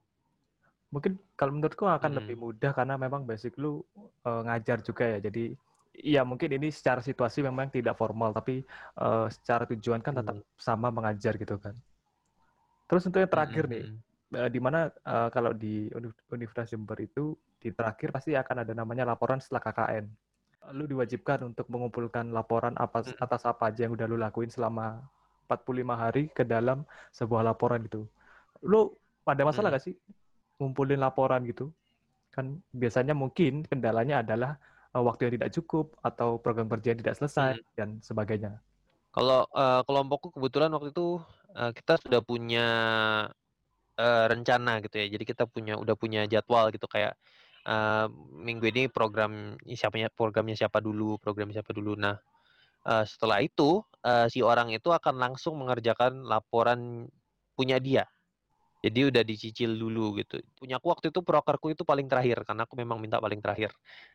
Mungkin 0.95 1.13
kalau 1.39 1.53
menurutku 1.57 1.85
akan 1.85 2.13
lebih 2.19 2.37
Mhm. 2.37 2.43
mudah 2.45 2.73
karena 2.73 2.95
memang 2.97 3.23
basic 3.29 3.53
lu 3.61 3.85
uh, 4.25 4.41
ngajar 4.47 4.79
juga 4.81 5.05
ya. 5.17 5.19
Jadi 5.27 5.53
ya 5.99 6.23
mungkin 6.25 6.49
ini 6.57 6.69
secara 6.73 7.01
situasi 7.05 7.39
memang 7.45 7.69
tidak 7.69 7.99
formal 8.01 8.31
tapi 8.33 8.65
uh, 8.97 9.27
secara 9.29 9.65
tujuan 9.69 10.01
kan 10.01 10.15
tetap 10.17 10.37
Mhm. 10.37 10.45
sama 10.57 10.89
mengajar 10.89 11.35
gitu 11.37 11.57
kan. 11.61 11.75
Terus 12.89 13.03
untuk 13.09 13.21
yang 13.21 13.33
terakhir 13.33 13.65
nih, 13.69 13.85
mhm. 13.85 13.97
uh, 14.39 14.49
di 14.49 14.61
mana 14.61 14.89
uh, 15.05 15.29
kalau 15.29 15.53
di 15.53 15.93
Uni- 15.93 16.15
Universitas 16.33 16.73
Jember 16.73 16.97
itu 17.01 17.37
di 17.61 17.69
terakhir 17.75 18.09
pasti 18.15 18.33
akan 18.33 18.65
ada 18.65 18.73
namanya 18.73 19.05
laporan 19.05 19.39
setelah 19.43 19.61
KKN. 19.65 20.07
Lu 20.77 20.85
diwajibkan 20.89 21.45
untuk 21.49 21.67
mengumpulkan 21.73 22.33
laporan 22.33 22.75
apa 22.81 23.05
Mhm 23.05 23.15
atas 23.21 23.43
apa 23.45 23.73
aja 23.73 23.89
yang 23.89 23.93
udah 23.97 24.07
lu 24.09 24.17
lakuin 24.21 24.49
selama 24.53 25.01
45 25.49 25.97
hari 25.97 26.29
ke 26.33 26.45
dalam 26.45 26.85
sebuah 27.13 27.43
laporan 27.45 27.81
itu. 27.85 28.05
Lu 28.65 28.93
ada 29.29 29.43
masalah 29.45 29.69
mhm. 29.69 29.77
gak 29.77 29.85
sih 29.85 29.95
ngumpulin 30.59 31.01
laporan 31.05 31.43
gitu? 31.51 31.73
Kan 32.35 32.63
biasanya 32.83 33.15
mungkin 33.23 33.65
kendalanya 33.71 34.23
adalah 34.25 34.51
uh, 34.95 35.03
waktu 35.09 35.29
yang 35.31 35.35
tidak 35.43 35.53
cukup 35.59 35.87
atau 36.09 36.39
program 36.45 36.69
kerja 36.73 36.89
yang 36.95 37.01
tidak 37.05 37.17
selesai 37.21 37.53
Mhm. 37.53 37.79
dan 37.79 37.89
sebagainya. 38.05 38.63
Kalau, 39.15 39.49
eee, 39.57 39.81
kelompokku 39.89 40.29
kebetulan 40.37 40.71
waktu 40.77 40.93
itu, 40.95 41.09
eee, 41.57 41.71
kita 41.77 41.95
sudah 42.03 42.21
punya, 42.23 42.67
eee, 43.99 44.25
rencana 44.33 44.81
gitu 44.85 44.97
ya. 45.03 45.07
Jadi 45.15 45.25
kita 45.27 45.45
punya 45.51 45.75
udah 45.81 45.95
punya 45.99 46.25
jadwal 46.31 46.71
gitu 46.75 46.87
kayak, 46.91 47.15
eee, 47.67 48.07
minggu 48.47 48.65
ini 48.73 48.83
program 48.93 49.57
siapanya 49.67 50.09
programnya 50.13 50.55
siapa 50.59 50.79
dulu 50.83 51.19
programnya 51.23 51.61
siapa 51.63 51.73
dulu. 51.77 51.95
Nah, 51.99 52.17
eee, 52.89 53.05
setelah 53.09 53.41
itu, 53.45 53.83
eee, 54.07 54.27
si 54.33 54.41
orang 54.45 54.71
itu 54.75 54.91
akan 54.95 55.17
langsung 55.21 55.59
mengerjakan 55.61 56.25
laporan 56.27 57.09
punya 57.59 57.79
dia. 57.83 58.07
Jadi 58.89 59.01
udah 59.13 59.23
dicicil 59.27 59.71
dulu 59.77 60.17
gitu. 60.21 60.41
Punyaku 60.59 60.87
waktu 60.93 61.07
itu 61.13 61.21
prokerku 61.21 61.69
itu 61.77 61.85
paling 61.85 62.09
terakhir, 62.09 62.43
karena 62.49 62.65
aku 62.67 62.75
memang 62.81 62.99
minta 63.05 63.21
paling 63.21 63.41
terakhir. 63.45 63.71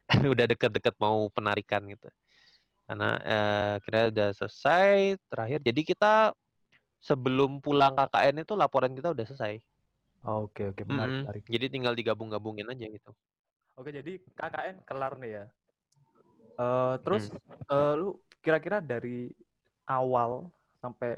Udah 0.34 0.46
deket-deket 0.50 0.96
mau 1.02 1.30
penarikan 1.34 1.86
gitu. 1.94 2.10
Karena, 2.90 3.10
eee, 3.24 3.72
akhirnya 3.80 4.06
udah 4.14 4.30
selesai, 4.38 4.96
terakhir 5.32 5.60
jadi 5.64 5.82
kita 5.88 6.14
sebelum 7.04 7.60
pulang 7.64 7.94
KKN 8.00 8.44
itu 8.46 8.54
laporan 8.58 8.94
kita 8.98 9.14
udah 9.16 9.26
selesai. 9.30 9.54
Oke 10.36 10.64
oke, 10.72 10.84
menarik 10.92 11.16
Mhm, 11.16 11.24
menarik. 11.24 11.46
jadi 11.54 11.66
tinggal 11.74 11.94
digabung-gabungin 12.00 12.68
aja 12.74 12.86
gitu. 12.96 13.12
Oke, 13.80 13.90
jadi 13.90 14.12
KKN 14.38 14.76
kelar 14.88 15.14
nih 15.22 15.32
ya. 15.38 15.46
Eee, 16.58 16.94
terus, 17.02 17.34
Mhm. 17.34 17.40
eee, 17.74 17.94
lu 17.98 18.10
kira-kira 18.44 18.78
dari 18.84 19.34
awal 19.90 20.50
sampai, 20.78 21.18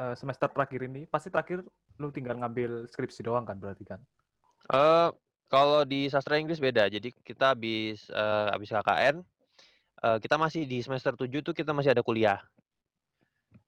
eee, 0.00 0.14
semester 0.18 0.48
terakhir 0.52 0.80
ini, 0.88 1.04
pasti 1.08 1.28
terakhir 1.32 1.64
lu 2.00 2.08
tinggal 2.16 2.36
ngambil 2.40 2.70
skripsi 2.92 3.20
doang 3.26 3.44
kan 3.48 3.56
berarti 3.62 3.84
kan? 3.90 4.00
Eee, 4.72 5.08
kalau 5.52 5.84
di 5.84 6.08
sastra 6.12 6.40
Inggris 6.40 6.60
beda. 6.60 6.88
Jadi 6.88 7.12
kita 7.28 7.52
habis, 7.52 8.08
eee, 8.10 8.46
habis 8.54 8.68
KKN, 8.72 9.16
eee, 10.04 10.18
kita 10.24 10.36
masih 10.40 10.62
di 10.68 10.78
semester 10.86 11.14
7 11.18 11.40
tuh 11.46 11.54
kita 11.56 11.72
masih 11.76 11.92
ada 11.96 12.04
kuliah. 12.06 12.40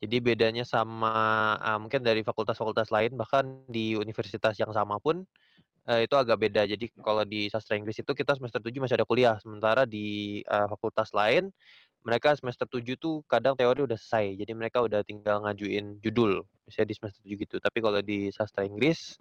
Jadi 0.02 0.16
bedanya 0.20 0.64
sama, 0.68 1.12
eee, 1.56 1.78
mungkin 1.80 2.00
dari 2.04 2.20
fakultas-fakultas 2.20 2.92
lain, 2.92 3.16
bahkan 3.16 3.64
di 3.68 3.96
universitas 3.96 4.52
yang 4.60 4.68
sama 4.76 5.00
pun, 5.00 5.24
eee, 5.88 6.06
itu 6.08 6.14
agak 6.18 6.38
beda. 6.42 6.62
Jadi 6.68 6.92
kalau 7.00 7.24
di 7.28 7.48
sastra 7.52 7.76
Inggris 7.80 7.98
itu 8.02 8.12
kita 8.16 8.36
semester 8.38 8.60
7 8.64 8.80
masih 8.84 8.96
ada 9.00 9.08
kuliah, 9.08 9.36
sementara 9.42 9.84
di, 9.88 10.40
eee, 10.44 10.66
fakultas 10.72 11.10
lain, 11.16 11.50
mereka 12.06 12.38
semester 12.38 12.64
7 12.70 12.94
tuh 13.02 13.26
kadang 13.26 13.58
teori 13.58 13.82
udah 13.82 13.98
selesai, 13.98 14.38
jadi 14.38 14.52
mereka 14.54 14.78
udah 14.86 15.02
tinggal 15.02 15.42
ngajuin 15.42 15.98
judul, 16.06 16.46
misalnya 16.70 16.88
di 16.94 16.96
semester 16.96 17.20
7 17.26 17.36
gitu. 17.42 17.56
Tapi 17.58 17.78
kalau 17.82 18.00
di 18.06 18.30
sastra 18.30 18.62
Inggris, 18.62 19.18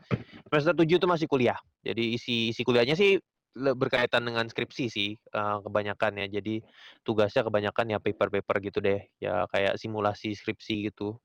semester 0.53 0.77
7 0.77 1.01
tuh 1.01 1.09
masih 1.09 1.25
kuliah. 1.25 1.57
Jadi 1.81 2.13
isi 2.17 2.53
isi 2.53 2.61
kuliahnya 2.61 2.93
sih 2.93 3.17
berkaitan 3.57 4.21
dengan 4.29 4.45
skripsi 4.51 4.85
sih, 4.93 5.09
eee, 5.17 5.57
kebanyakan 5.65 6.13
ya. 6.21 6.27
Jadi 6.39 6.61
tugasnya 7.07 7.41
kebanyakan 7.47 7.85
ya 7.95 7.99
paper-paper 8.03 8.57
gitu 8.69 8.79
deh, 8.85 9.01
ya 9.17 9.49
kayak 9.49 9.81
simulasi 9.81 10.37
skripsi 10.37 10.93
gitu. 10.93 11.17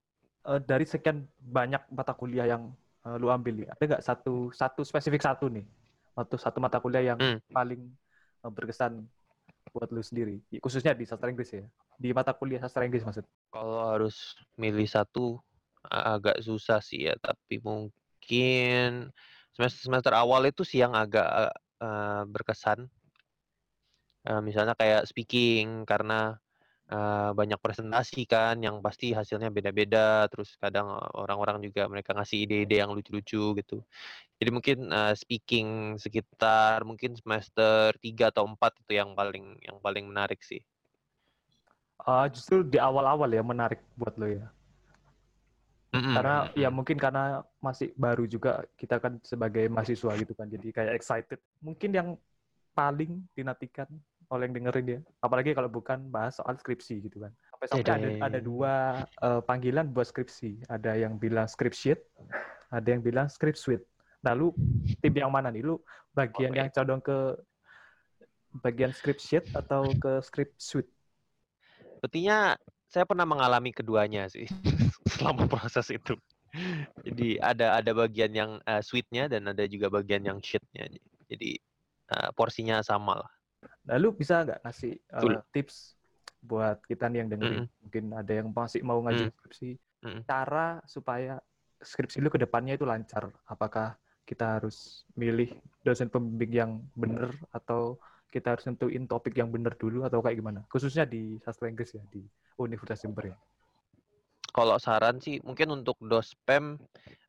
Eee, 0.44 0.60
dari 0.64 0.88
sekian 0.88 1.28
banyak 1.36 1.84
mata 1.92 2.16
kuliah 2.16 2.48
yang, 2.48 2.72
eee, 3.04 3.16
lu 3.20 3.28
ambil 3.28 3.52
nih, 3.60 3.68
ada 3.68 3.82
nggak 3.84 4.02
satu 4.04 4.48
satu 4.56 4.80
spesifik 4.88 5.20
satu 5.20 5.52
nih, 5.52 5.68
atau 6.16 6.36
satu 6.40 6.56
mata 6.64 6.80
kuliah 6.80 7.12
yang 7.12 7.20
Mmm. 7.20 7.40
paling, 7.52 7.92
berkesan 8.40 9.04
buat 9.70 9.92
lu 9.92 10.02
sendiri, 10.02 10.40
khususnya 10.58 10.96
di 10.96 11.04
sastra 11.04 11.28
Inggris 11.30 11.52
ya, 11.52 11.62
di 12.00 12.10
mata 12.16 12.32
kuliah 12.34 12.58
sastra 12.64 12.82
Inggris 12.88 13.04
maksud. 13.04 13.22
Kalau 13.52 13.78
harus 13.92 14.34
milih 14.56 14.88
satu, 14.88 15.38
agak 15.86 16.40
susah 16.42 16.80
sih 16.82 17.06
ya, 17.06 17.14
tapi 17.20 17.60
mungkin 17.62 19.10
semester-semester 19.54 20.12
awal 20.16 20.48
itu 20.48 20.64
sih 20.66 20.82
yang 20.82 20.96
agak, 20.96 21.54
eee, 21.82 22.22
berkesan. 22.30 22.90
Eee, 24.26 24.40
misalnya 24.44 24.76
kayak 24.76 25.08
speaking, 25.08 25.88
karena, 25.88 26.36
eee, 26.92 27.30
banyak 27.38 27.58
presentasi 27.64 28.20
kan 28.32 28.56
yang 28.66 28.76
pasti 28.86 29.06
hasilnya 29.18 29.48
beda-beda, 29.56 30.26
terus 30.32 30.54
kadang 30.62 30.86
orang-orang 31.22 31.58
juga 31.66 31.82
mereka 31.92 32.10
ngasih 32.16 32.38
ide-ide 32.46 32.76
yang 32.82 32.90
lucu-lucu 32.96 33.42
gitu. 33.60 33.76
Jadi 34.40 34.50
mungkin, 34.56 34.78
eee, 34.92 35.14
speaking 35.22 35.68
sekitar 36.04 36.82
mungkin 36.88 37.12
semester 37.20 37.94
3 38.04 38.24
atau 38.34 38.44
4 38.50 38.72
itu 38.82 38.92
yang 39.00 39.10
paling 39.18 39.58
yang 39.64 39.78
paling 39.84 40.04
menarik 40.10 40.40
sih. 40.44 40.62
Oh, 42.08 42.24
justru 42.32 42.64
di 42.64 42.80
awal-awal 42.80 43.28
ya 43.28 43.42
menarik 43.44 43.80
buat 43.96 44.16
lo 44.16 44.26
ya? 44.28 44.48
Mhm 45.94 46.16
Karena 46.16 46.36
ya 46.58 46.68
mungkin 46.74 46.96
karena 46.98 47.44
masih 47.62 47.94
baru 47.94 48.26
juga, 48.26 48.66
kita 48.74 48.98
kan 48.98 49.22
sebagai 49.22 49.70
mahasiswa 49.70 50.10
gitu 50.18 50.32
kan, 50.34 50.50
jadi 50.50 50.66
kayak 50.74 50.92
excited. 50.98 51.38
Mungkin 51.62 51.90
yang 51.94 52.08
paling 52.74 53.26
dinantikan 53.36 53.86
oleh 54.30 54.46
yang 54.46 54.54
dengerin 54.62 54.86
ya, 54.86 55.00
apalagi 55.26 55.50
kalau 55.58 55.66
bukan 55.66 56.06
bahas 56.08 56.38
soal 56.38 56.54
skripsi 56.54 57.02
gitu 57.02 57.18
kan. 57.26 57.34
Sampai-sampai 57.50 57.90
ada 57.90 58.08
ada. 58.30 58.38
2, 58.38 58.72
eee, 59.18 59.40
panggilan 59.42 59.90
buat 59.90 60.06
skripsi, 60.06 60.70
ada 60.70 60.94
yang 60.94 61.18
bilang 61.18 61.50
script 61.50 61.74
sheet, 61.74 61.98
ada 62.70 62.86
yang 62.86 63.02
bilang 63.02 63.26
script 63.26 63.58
suite. 63.58 63.82
Nah 64.22 64.38
lu 64.38 64.54
tim 65.02 65.10
yang 65.18 65.34
mana 65.34 65.50
nih? 65.50 65.66
Lu 65.66 65.82
bagian 66.14 66.54
Oke. 66.54 66.58
yang 66.62 66.68
condong 66.70 67.02
ke 67.02 67.18
bagian 68.62 68.94
script 68.94 69.18
sheet 69.22 69.50
atau 69.50 69.94
ke 69.98 70.22
script 70.22 70.54
suite? 70.62 70.90
Sepertinya 71.98 72.54
saya 72.86 73.04
pernah 73.06 73.26
mengalami 73.26 73.74
keduanya 73.74 74.30
sih, 74.30 74.46
selama 75.18 75.50
proses 75.50 75.90
itu. 75.90 76.14
Jadi 77.06 77.38
ada 77.38 77.78
ada 77.78 77.90
bagian 77.94 78.30
yang, 78.34 78.50
eee, 78.62 78.82
suite-nya 78.82 79.30
dan 79.30 79.46
ada 79.50 79.62
juga 79.66 79.90
bagian 79.90 80.22
yang 80.22 80.38
sheet-nya. 80.42 80.86
Jadi, 81.30 81.58
eee, 82.10 82.28
porsinya 82.34 82.82
samalah. 82.82 83.30
Nah 83.86 83.96
lu 84.00 84.12
bisa 84.12 84.44
nggak 84.44 84.60
ngasih, 84.64 84.94
Betul. 85.08 85.34
tips 85.52 85.76
buat 86.40 86.80
kita 86.88 87.08
nih 87.12 87.18
yang 87.24 87.28
dengerin, 87.32 87.64
Mhm. 87.68 87.82
mungkin 87.84 88.04
ada 88.16 88.32
yang 88.32 88.48
masih 88.52 88.80
mau 88.80 88.96
ngajuin 89.04 89.28
Mmm, 89.28 89.36
skripsi, 89.36 89.70
mhm. 90.04 90.20
cara 90.24 90.80
supaya 90.88 91.34
skripsi 91.80 92.20
lu 92.24 92.32
ke 92.32 92.40
depannya 92.40 92.76
itu 92.76 92.84
lancar? 92.88 93.28
Apakah 93.44 93.96
kita 94.24 94.60
harus 94.60 95.04
milih 95.16 95.52
dosen 95.84 96.08
pembimbing 96.08 96.52
yang 96.52 96.72
bener, 96.96 97.28
atau 97.52 98.00
kita 98.32 98.56
harus 98.56 98.64
nentuin 98.68 99.04
topik 99.10 99.36
yang 99.36 99.52
bener 99.52 99.74
dulu, 99.76 100.04
atau 100.08 100.24
kayak 100.24 100.40
gimana? 100.40 100.60
Khususnya 100.72 101.04
di 101.04 101.36
sastra 101.44 101.68
Inggris 101.68 101.92
ya, 101.92 102.04
di 102.08 102.24
Universitas 102.56 103.00
Jember 103.04 103.32
ya. 103.34 103.36
Kalau 104.50 104.76
saran 104.82 105.20
sih 105.22 105.38
mungkin 105.46 105.70
untuk 105.82 105.94
dospem, 106.02 106.74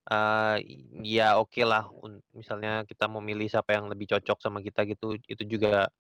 eee, 0.10 0.58
ya 1.06 1.38
okelah 1.38 1.92
un 1.94 2.18
misalnya 2.34 2.82
kita 2.88 3.06
mau 3.12 3.22
milih 3.22 3.46
siapa 3.52 3.78
yang 3.78 3.92
lebih 3.92 4.10
cocok 4.16 4.38
sama 4.42 4.60
kita 4.64 4.88
gitu, 4.90 5.16
itu 5.30 5.44
juga, 5.46 5.92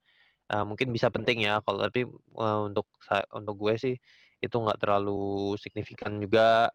eee, 0.51 0.63
mungkin 0.67 0.91
bisa 0.95 1.09
penting 1.13 1.43
ya. 1.47 1.63
Kalau 1.65 1.79
tapi, 1.87 2.03
eee, 2.09 2.59
untuk 2.67 2.87
untuk 3.35 3.55
gue 3.59 3.75
sih, 3.79 3.95
itu 4.43 4.55
nggak 4.57 4.79
terlalu 4.83 5.55
signifikan 5.61 6.19
juga. 6.21 6.69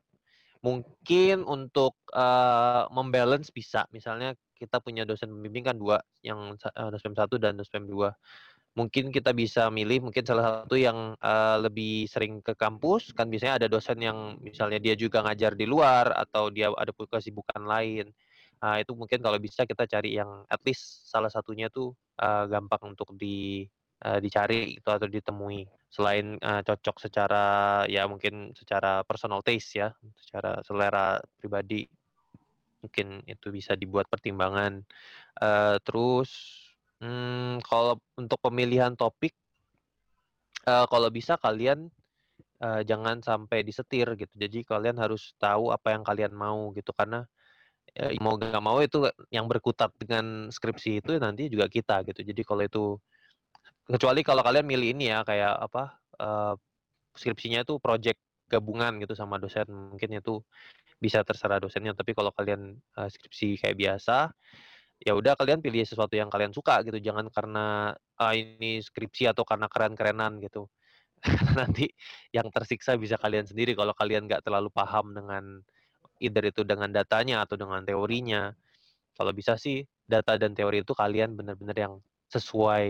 Mungkin 0.65 1.45
untuk, 1.47 1.97
eee, 2.15 2.83
mem-balance 2.95 3.51
bisa, 3.55 3.87
misalnya 3.95 4.35
kita 4.59 4.81
punya 4.85 5.05
dosen 5.09 5.29
pembimbing 5.33 5.67
kan 5.69 5.77
2, 5.81 5.99
yang 6.25 6.57
sa 6.61 6.71
eee, 6.77 6.91
dospem 6.95 7.15
1 7.17 7.37
dan 7.41 7.57
dospem 7.61 7.85
2. 7.89 8.13
Mungkin 8.79 9.11
kita 9.15 9.33
bisa 9.37 9.69
milih 9.73 10.05
mungkin 10.11 10.25
salah 10.27 10.65
satu 10.65 10.77
yang, 10.81 11.15
eee, 11.21 11.57
lebih 11.67 12.07
sering 12.11 12.41
ke 12.45 12.55
kampus, 12.59 13.13
kan 13.17 13.29
biasanya 13.33 13.61
ada 13.65 13.69
dosen 13.73 13.99
yang 14.03 14.39
misalnya 14.45 14.79
dia 14.83 14.95
juga 14.99 15.23
ngajar 15.27 15.55
di 15.59 15.67
luar, 15.69 16.13
atau 16.17 16.49
dia 16.55 16.71
ada 16.75 16.93
kesibukan 16.95 17.63
lain. 17.67 18.11
Nah 18.63 18.81
itu 18.81 18.93
mungkin 18.97 19.21
kalau 19.21 19.37
bisa 19.37 19.69
kita 19.69 19.85
cari 19.85 20.17
yang 20.17 20.45
at 20.49 20.61
least 20.65 21.05
salah 21.13 21.29
satunya 21.29 21.69
tuh, 21.69 21.93
eee, 22.17 22.45
gampang 22.49 22.97
untuk 22.97 23.13
di 23.17 23.69
eee, 24.05 24.19
dicari 24.25 24.77
itu 24.81 24.89
atau 24.89 25.05
ditemui. 25.09 25.69
Selain, 25.93 26.41
eee, 26.41 26.61
cocok 26.65 26.97
secara 27.05 27.45
ya 27.89 28.09
mungkin 28.09 28.53
secara 28.57 29.05
personal 29.05 29.45
taste 29.45 29.77
ya, 29.81 29.89
secara 30.17 30.61
selera 30.65 31.21
pribadi, 31.41 31.85
mungkin 32.85 33.23
itu 33.29 33.49
bisa 33.55 33.75
dibuat 33.79 34.07
pertimbangan. 34.13 34.85
Eee, 35.43 35.77
terus, 35.87 36.31
mmm, 37.03 37.61
kalau 37.67 37.99
untuk 38.21 38.41
pemilihan 38.45 38.95
topik 38.99 39.33
eee, 40.65 40.85
kalau 40.93 41.09
bisa 41.13 41.35
kalian, 41.39 41.91
eee, 42.63 42.83
jangan 42.89 43.21
sampai 43.25 43.63
disetir 43.67 44.07
gitu. 44.21 44.33
Jadi 44.37 44.65
kalian 44.67 44.97
harus 45.01 45.35
tahu 45.41 45.71
apa 45.75 45.95
yang 45.97 46.05
kalian 46.07 46.33
mau 46.37 46.73
gitu, 46.77 46.93
karena, 46.97 47.25
eee, 47.99 48.19
mau 48.23 48.37
nggak 48.39 48.63
mau 48.65 48.79
itu 48.85 49.09
yang 49.33 49.47
berkutat 49.51 49.93
dengan 50.01 50.49
skripsi 50.53 51.01
itu 51.05 51.13
nanti 51.21 51.49
juga 51.53 51.67
kita 51.71 52.05
gitu. 52.09 52.21
Jadi 52.25 52.43
kalau 52.47 52.63
itu 52.67 52.85
kecuali 53.87 54.21
kalau 54.27 54.43
kalian 54.47 54.67
milih 54.67 54.89
ini 54.99 55.05
ya, 55.13 55.23
kayak 55.27 55.55
apa, 55.71 55.83
eee, 56.19 56.55
skripsinya 57.19 57.61
itu 57.67 57.79
project 57.83 58.21
gabungan 58.51 58.99
gitu 59.03 59.15
sama 59.19 59.39
dosen, 59.43 59.67
mungkin 59.95 60.11
itu 60.21 60.43
bisa 61.03 61.23
terserah 61.27 61.61
dosennya. 61.63 61.95
Tapi 61.97 62.13
kalau 62.17 62.33
kalian, 62.35 62.79
eee, 62.99 63.09
skripsi 63.13 63.49
kayak 63.63 63.77
biasa, 63.79 64.33
ya 65.03 65.13
udah 65.17 65.35
kalian 65.39 65.61
pilih 65.65 65.85
sesuatu 65.85 66.15
yang 66.17 66.29
kalian 66.33 66.53
suka 66.57 66.81
gitu, 66.87 66.99
jangan 67.03 67.29
karena, 67.33 67.93
ah, 68.21 68.35
ini 68.37 68.81
skripsi 68.85 69.29
atau 69.33 69.45
karena 69.49 69.69
keren-kerenan 69.71 70.41
gitu. 70.45 70.69
Nanti 71.59 71.89
yang 72.35 72.49
tersiksa 72.53 72.97
bisa 73.01 73.17
kalian 73.21 73.47
sendiri 73.49 73.73
kalau 73.79 73.93
kalian 73.97 74.27
nggak 74.31 74.45
terlalu 74.47 74.69
paham 74.73 75.13
dengan 75.17 75.63
either 76.23 76.45
itu 76.51 76.63
dengan 76.67 76.91
datanya 76.93 77.45
atau 77.45 77.57
dengan 77.61 77.83
teorinya. 77.87 78.53
Kalau 79.17 79.33
bisa 79.37 79.55
sih 79.61 79.85
data 80.09 80.37
dan 80.41 80.53
teori 80.59 80.83
itu 80.85 80.93
kalian 80.97 81.35
bener-bener 81.39 81.77
yang 81.77 81.95
sesuai, 82.33 82.87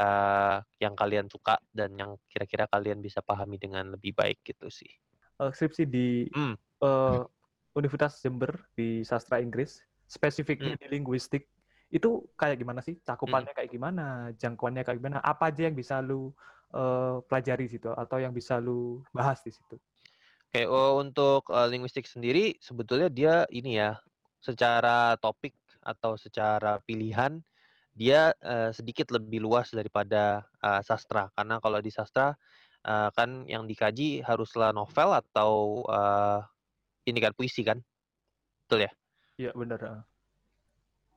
eee, 0.00 0.56
yang 0.84 0.94
kalian 0.98 1.26
suka 1.32 1.58
dan 1.74 1.94
yang 2.00 2.16
kira-kira 2.32 2.66
kalian 2.70 3.00
bisa 3.04 3.20
pahami 3.24 3.56
dengan 3.60 3.94
lebih 3.96 4.12
baik 4.16 4.40
gitu 4.46 4.68
sih. 4.72 4.90
Eee, 5.40 5.50
skripsi 5.52 5.84
di, 5.88 6.06
Mmm. 6.34 6.56
eee, 6.82 7.20
Universitas 7.76 8.16
Jember 8.24 8.52
di 8.72 9.04
sastra 9.04 9.36
Inggris, 9.44 9.84
spesifiknya 10.08 10.72
di 10.80 10.86
linguistik, 10.88 11.44
itu 11.92 12.24
kayak 12.40 12.56
gimana 12.62 12.80
sih? 12.80 12.96
Cakupannya 13.04 13.52
kayak 13.52 13.68
gimana? 13.72 14.32
Jangkauannya 14.40 14.82
kayak 14.86 14.98
gimana? 15.00 15.18
Apa 15.20 15.52
aja 15.52 15.68
yang 15.68 15.76
bisa 15.76 16.00
lu, 16.00 16.32
eee, 16.72 17.20
pelajari 17.28 17.66
situ 17.68 17.92
atau 17.92 18.16
yang 18.20 18.32
bisa 18.32 18.56
lu 18.64 19.04
bahas 19.12 19.44
di 19.44 19.52
situ? 19.52 19.76
Oke, 20.50 20.62
eee, 20.64 20.92
untuk, 21.02 21.42
eee, 21.50 21.66
linguistik 21.74 22.06
sendiri 22.06 22.54
sebetulnya 22.62 23.08
dia 23.10 23.34
ini 23.50 23.76
ya, 23.82 23.98
secara 24.40 25.18
topik 25.18 25.54
atau 25.82 26.14
secara 26.18 26.78
pilihan 26.86 27.42
dia, 27.94 28.34
eee, 28.42 28.70
sedikit 28.74 29.10
lebih 29.14 29.42
luas 29.42 29.70
daripada, 29.74 30.46
eee, 30.62 30.82
sastra. 30.86 31.30
Karena 31.38 31.58
kalau 31.62 31.78
di 31.82 31.90
sastra, 31.94 32.34
eee, 32.86 33.08
kan 33.16 33.30
yang 33.50 33.66
dikaji 33.70 34.22
haruslah 34.26 34.70
novel 34.74 35.10
atau, 35.18 35.82
eee, 35.88 36.38
ini 37.10 37.18
kan 37.22 37.34
puisi 37.38 37.62
kan, 37.66 37.80
betul 38.66 38.86
ya? 38.88 38.92
Iya 39.38 39.52
heeh. 39.56 40.06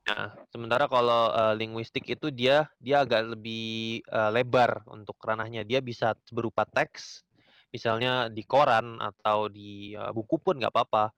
Nah, 0.09 0.33
sementara 0.49 0.89
kalau 0.89 1.29
uh, 1.29 1.53
linguistik 1.53 2.07
itu 2.09 2.33
dia 2.33 2.65
dia 2.81 3.05
agak 3.05 3.29
lebih 3.37 4.01
uh, 4.09 4.31
lebar 4.33 4.81
untuk 4.89 5.19
ranahnya. 5.21 5.61
Dia 5.67 5.83
bisa 5.85 6.17
berupa 6.33 6.65
teks, 6.65 7.28
misalnya 7.69 8.27
di 8.29 8.43
koran 8.45 8.97
atau 9.01 9.47
di 9.49 9.93
uh, 9.93 10.13
buku 10.13 10.41
pun 10.41 10.57
nggak 10.57 10.73
apa-apa. 10.73 11.13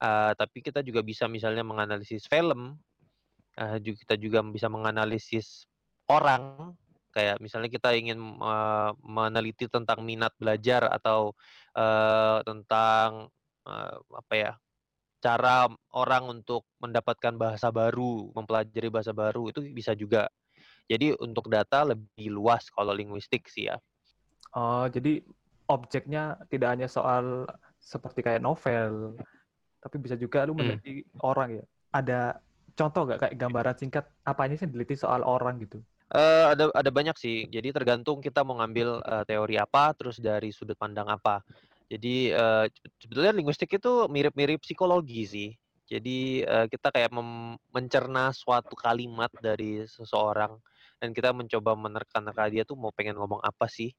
Uh, 0.00 0.32
tapi 0.36 0.60
kita 0.60 0.84
juga 0.84 1.00
bisa 1.00 1.24
misalnya 1.30 1.64
menganalisis 1.64 2.28
film, 2.28 2.76
uh, 3.56 3.78
kita 3.80 4.18
juga 4.20 4.44
bisa 4.44 4.68
menganalisis 4.68 5.64
orang 6.10 6.74
kayak 7.14 7.38
misalnya 7.38 7.70
kita 7.70 7.94
ingin 7.94 8.18
uh, 8.42 8.90
meneliti 9.00 9.70
tentang 9.70 10.02
minat 10.02 10.34
belajar 10.34 10.90
atau 10.90 11.30
uh, 11.78 12.42
tentang 12.42 13.30
uh, 13.70 13.96
apa 14.18 14.34
ya 14.34 14.52
cara 15.22 15.70
orang 15.96 16.28
untuk 16.28 16.68
mendapatkan 16.84 17.32
bahasa 17.40 17.72
baru, 17.72 18.28
mempelajari 18.36 18.92
bahasa 18.92 19.16
baru 19.16 19.48
itu 19.48 19.64
bisa 19.72 19.96
juga. 19.96 20.28
Jadi 20.84 21.16
untuk 21.16 21.48
data 21.48 21.80
lebih 21.80 22.28
luas 22.28 22.68
kalau 22.68 22.92
linguistik 22.92 23.48
sih 23.48 23.72
ya. 23.72 23.80
Oh, 24.52 24.84
jadi 24.92 25.24
objeknya 25.68 26.40
tidak 26.52 26.68
hanya 26.76 26.88
soal 26.88 27.48
seperti 27.80 28.24
kayak 28.24 28.44
novel, 28.44 29.16
tapi 29.80 29.96
bisa 30.00 30.16
juga 30.16 30.48
lu 30.48 30.56
meneliti 30.56 31.04
hmm. 31.04 31.20
orang 31.20 31.60
ya. 31.60 31.64
Ada 31.94 32.20
contoh 32.74 33.06
nggak 33.06 33.20
kayak 33.20 33.36
gambaran 33.38 33.76
singkat 33.76 34.04
apa 34.24 34.42
ini 34.48 34.56
sih 34.58 34.68
diliti 34.68 34.96
soal 34.96 35.22
orang 35.22 35.60
gitu? 35.62 35.78
Uh, 36.12 36.52
ada 36.52 36.68
ada 36.76 36.90
banyak 36.92 37.16
sih. 37.16 37.48
Jadi 37.48 37.72
tergantung 37.72 38.20
kita 38.20 38.44
mau 38.44 38.60
ngambil 38.60 39.00
uh, 39.02 39.24
teori 39.24 39.56
apa, 39.56 39.92
terus 39.96 40.20
dari 40.20 40.52
sudut 40.52 40.76
pandang 40.76 41.08
apa. 41.08 41.40
Jadi 41.88 42.32
uh, 42.32 42.64
sebetulnya 43.00 43.32
linguistik 43.36 43.76
itu 43.76 44.08
mirip-mirip 44.08 44.60
psikologi 44.60 45.22
sih. 45.28 45.50
Jadi 45.84 46.40
uh, 46.48 46.64
kita 46.64 46.88
kayak 46.88 47.12
mencerna 47.68 48.32
suatu 48.32 48.72
kalimat 48.72 49.28
dari 49.36 49.84
seseorang 49.84 50.56
dan 50.96 51.12
kita 51.12 51.36
mencoba 51.36 51.76
menerka-nerka 51.76 52.48
dia 52.48 52.64
tuh 52.64 52.80
mau 52.80 52.88
pengen 52.88 53.20
ngomong 53.20 53.44
apa 53.44 53.68
sih, 53.68 53.92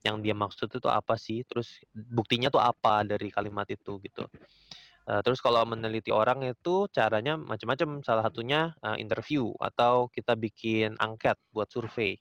yang 0.00 0.24
dia 0.24 0.32
maksud 0.32 0.72
itu 0.72 0.88
apa 0.88 1.20
sih, 1.20 1.44
terus 1.44 1.76
buktinya 1.92 2.48
tuh 2.48 2.64
apa 2.64 3.04
dari 3.04 3.28
kalimat 3.28 3.68
itu 3.68 4.00
gitu. 4.00 4.24
Uh, 5.10 5.20
terus 5.26 5.42
kalau 5.42 5.64
meneliti 5.66 6.14
orang 6.14 6.44
itu 6.46 6.86
caranya 6.94 7.34
macam-macam. 7.34 8.04
Salah 8.04 8.24
satunya 8.24 8.70
uh, 8.84 8.94
interview 8.94 9.50
atau 9.58 10.06
kita 10.12 10.38
bikin 10.38 10.94
angket 11.00 11.34
buat 11.50 11.66
survei. 11.66 12.20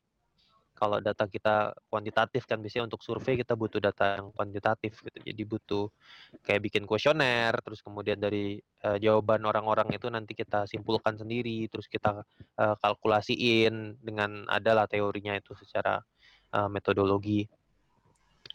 Kalau 0.73 1.03
data 1.03 1.27
kita 1.27 1.75
kuantitatif 1.91 2.47
kan 2.47 2.63
biasanya 2.63 2.87
untuk 2.87 3.03
survei 3.03 3.35
kita 3.35 3.51
butuh 3.59 3.83
data 3.83 4.15
yang 4.15 4.31
kuantitatif 4.31 5.03
gitu. 5.03 5.19
Jadi 5.27 5.41
butuh 5.43 5.91
kayak 6.39 6.71
bikin 6.71 6.83
kuesioner, 6.87 7.51
terus 7.59 7.83
kemudian 7.83 8.15
dari 8.15 8.57
uh, 8.87 8.95
jawaban 8.95 9.43
orang-orang 9.43 9.91
itu 9.91 10.07
nanti 10.07 10.31
kita 10.33 10.63
simpulkan 10.65 11.19
sendiri, 11.19 11.67
terus 11.67 11.85
kita 11.91 12.23
kalkulasiin 12.55 13.99
dengan 13.99 14.47
adalah 14.47 14.87
teorinya 14.87 15.35
itu 15.35 15.51
secara 15.51 15.99
uh, 16.55 16.71
metodologi. 16.71 17.58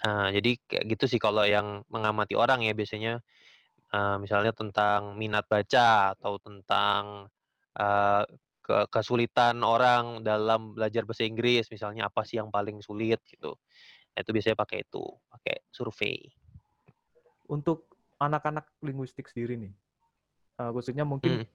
Uh, 0.03 0.29
jadi 0.35 0.59
kayak 0.67 0.85
gitu 0.91 1.05
sih 1.07 1.21
kalau 1.23 1.47
yang 1.47 1.87
mengamati 1.87 2.35
orang 2.35 2.67
ya 2.67 2.75
biasanya 2.75 3.23
uh, 3.95 4.19
misalnya 4.19 4.51
tentang 4.51 5.15
minat 5.15 5.47
baca 5.47 6.19
atau 6.19 6.43
tentang 6.43 7.31
uh, 7.79 8.25
ke 8.65 8.89
kesulitan 8.89 9.61
orang 9.61 10.25
dalam 10.25 10.73
belajar 10.73 11.05
bahasa 11.05 11.29
Inggris 11.29 11.69
misalnya 11.69 12.09
apa 12.09 12.25
sih 12.25 12.41
yang 12.41 12.49
paling 12.49 12.81
sulit 12.81 13.21
gitu. 13.29 13.55
Nah, 14.15 14.23
itu 14.23 14.31
biasanya 14.31 14.57
pakai 14.57 14.87
itu, 14.87 15.05
pakai 15.29 15.57
survei. 15.69 16.19
Untuk 17.51 17.93
anak-anak 18.23 18.65
linguistik 18.81 19.29
sendiri 19.29 19.59
nih, 19.69 19.75
uh, 20.63 20.71
khususnya 20.73 21.05
mungkin 21.05 21.45
hmm. 21.45 21.47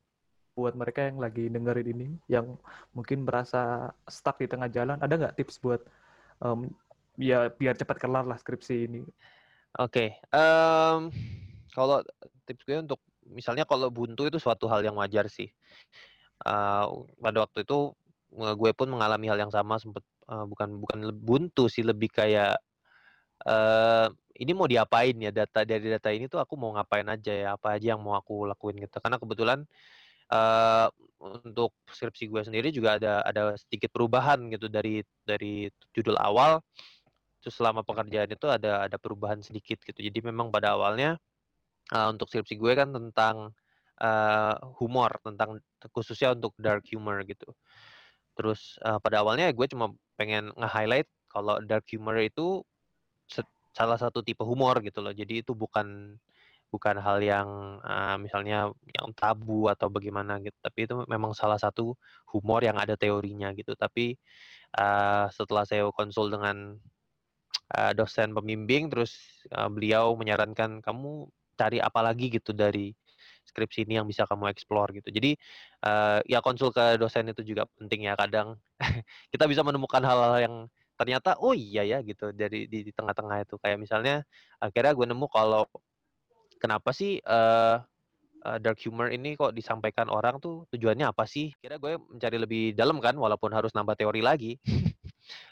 buat 0.54 0.76
mereka 0.78 1.08
yang 1.08 1.18
lagi 1.18 1.50
dengerin 1.50 1.88
ini, 1.98 2.08
yang 2.30 2.60
mungkin 2.94 3.26
merasa 3.26 3.90
stuck 4.06 4.38
di 4.38 4.46
tengah 4.46 4.70
jalan, 4.70 5.00
ada 5.02 5.14
nggak 5.16 5.40
tips 5.40 5.58
buat 5.64 5.82
um, 6.44 6.70
ya 7.20 7.52
biar 7.52 7.76
cepat 7.76 8.00
kelar 8.00 8.24
lah 8.24 8.40
skripsi 8.40 8.88
ini? 8.88 9.04
Oke, 9.78 10.10
okay. 10.10 10.10
um, 10.34 11.14
kalau 11.76 12.02
tips 12.48 12.66
gue 12.66 12.82
untuk 12.82 13.04
misalnya 13.30 13.68
kalau 13.68 13.94
buntu 13.94 14.26
itu 14.26 14.42
suatu 14.42 14.66
hal 14.66 14.82
yang 14.82 14.98
wajar 14.98 15.30
sih. 15.30 15.52
Uh, 16.42 17.06
pada 17.20 17.44
waktu 17.46 17.68
itu 17.68 17.94
gue 18.32 18.72
pun 18.72 18.88
mengalami 18.88 19.28
hal 19.28 19.38
yang 19.38 19.52
sama 19.52 19.76
sempet 19.78 20.02
uh, 20.30 20.46
bukan 20.46 20.80
bukan 20.80 21.12
buntu 21.18 21.68
sih 21.68 21.84
lebih 21.84 22.08
kayak 22.14 22.56
uh, 23.44 24.08
ini 24.40 24.52
mau 24.56 24.70
diapain 24.70 25.18
ya 25.20 25.34
data 25.34 25.68
dari 25.68 25.92
data 25.92 26.10
ini 26.14 26.32
tuh 26.32 26.40
aku 26.40 26.56
mau 26.56 26.72
ngapain 26.78 27.06
aja 27.10 27.34
ya 27.34 27.48
apa 27.60 27.76
aja 27.76 27.98
yang 27.98 28.02
mau 28.02 28.16
aku 28.16 28.48
lakuin 28.48 28.80
gitu 28.80 29.02
karena 29.04 29.20
kebetulan 29.20 29.60
uh, 30.32 30.88
untuk 31.20 31.76
skripsi 31.92 32.32
gue 32.32 32.42
sendiri 32.48 32.70
juga 32.72 32.96
ada 32.96 33.26
ada 33.26 33.58
sedikit 33.60 33.92
perubahan 33.92 34.48
gitu 34.54 34.72
dari 34.72 35.04
dari 35.28 35.68
judul 35.92 36.16
awal 36.16 36.64
terus 37.40 37.56
selama 37.56 37.82
pekerjaan 37.88 38.30
itu 38.30 38.48
ada 38.52 38.84
ada 38.86 38.98
perubahan 39.00 39.40
sedikit 39.40 39.80
gitu 39.84 40.00
jadi 40.00 40.20
memang 40.24 40.52
pada 40.52 40.76
awalnya 40.76 41.20
uh, 41.94 42.08
untuk 42.14 42.30
skripsi 42.30 42.56
gue 42.58 42.74
kan 42.78 42.90
tentang 42.94 43.54
uh, 44.02 44.56
humor, 44.80 45.12
tentang 45.22 45.60
khususnya 45.94 46.34
untuk 46.34 46.56
dark 46.58 46.86
humor 46.90 47.22
gitu. 47.28 47.52
Terus 48.38 48.80
uh, 48.86 48.98
pada 49.04 49.22
awalnya 49.24 49.52
gue 49.52 49.68
cuma 49.70 49.92
pengen 50.16 50.52
nge-highlight 50.56 51.08
kalau 51.30 51.60
dark 51.64 51.86
humor 51.92 52.18
itu 52.20 52.64
salah 53.76 53.98
satu 54.02 54.26
tipe 54.26 54.42
humor 54.42 54.82
gitu 54.82 55.00
loh. 55.04 55.14
Jadi 55.14 55.46
itu 55.46 55.54
bukan 55.54 56.18
bukan 56.70 57.02
hal 57.02 57.18
yang 57.22 57.50
uh, 57.82 58.18
misalnya 58.22 58.70
yang 58.94 59.10
tabu 59.18 59.66
atau 59.74 59.90
bagaimana 59.90 60.38
gitu 60.38 60.54
tapi 60.62 60.86
itu 60.86 61.02
memang 61.10 61.34
salah 61.34 61.58
satu 61.58 61.98
humor 62.30 62.62
yang 62.62 62.78
ada 62.78 62.94
teorinya 62.94 63.50
gitu 63.58 63.74
tapi 63.74 64.22
uh, 64.78 65.26
setelah 65.34 65.66
saya 65.66 65.90
konsul 65.90 66.30
dengan 66.30 66.78
uh, 67.78 67.92
dosen 67.94 68.34
pembimbing 68.34 68.90
terus 68.90 69.18
uh, 69.54 69.70
beliau 69.70 70.14
menyarankan 70.18 70.82
kamu 70.82 71.30
cari 71.60 71.78
apa 71.84 72.00
lagi 72.00 72.32
gitu 72.32 72.56
dari 72.56 72.96
skripsi 73.44 73.84
ini 73.84 74.00
yang 74.00 74.08
bisa 74.08 74.24
kamu 74.30 74.48
explore 74.54 74.94
gitu. 74.96 75.10
Jadi 75.10 75.36
uh, 75.84 76.22
ya 76.30 76.40
konsul 76.40 76.70
ke 76.70 76.96
dosen 77.02 77.28
itu 77.34 77.42
juga 77.44 77.66
penting 77.76 78.08
ya 78.08 78.14
kadang 78.16 78.56
kita 79.34 79.50
bisa 79.50 79.66
menemukan 79.66 80.00
hal-hal 80.06 80.38
yang 80.40 80.56
ternyata 81.00 81.40
oh 81.40 81.56
iya 81.56 81.88
ya 81.88 82.04
gitu 82.04 82.36
dari 82.36 82.68
di, 82.68 82.84
di 82.84 82.92
tengah-tengah 82.92 83.48
itu 83.48 83.56
kayak 83.56 83.80
misalnya 83.80 84.28
akhirnya 84.60 84.92
gue 84.92 85.08
nemu 85.08 85.28
kalau 85.32 85.64
kenapa 86.60 86.92
sih 86.92 87.24
uh, 87.24 87.80
uh, 88.44 88.58
dark 88.60 88.80
humor 88.84 89.08
ini 89.12 89.40
kok 89.40 89.56
disampaikan 89.56 90.12
orang 90.12 90.40
tuh 90.44 90.68
tujuannya 90.76 91.08
apa 91.08 91.24
sih? 91.28 91.56
Kira 91.60 91.80
gue 91.80 91.96
mencari 92.00 92.38
lebih 92.40 92.64
dalam 92.76 93.00
kan 93.00 93.16
walaupun 93.16 93.52
harus 93.56 93.72
nambah 93.76 93.96
teori 93.96 94.22
lagi. 94.24 94.60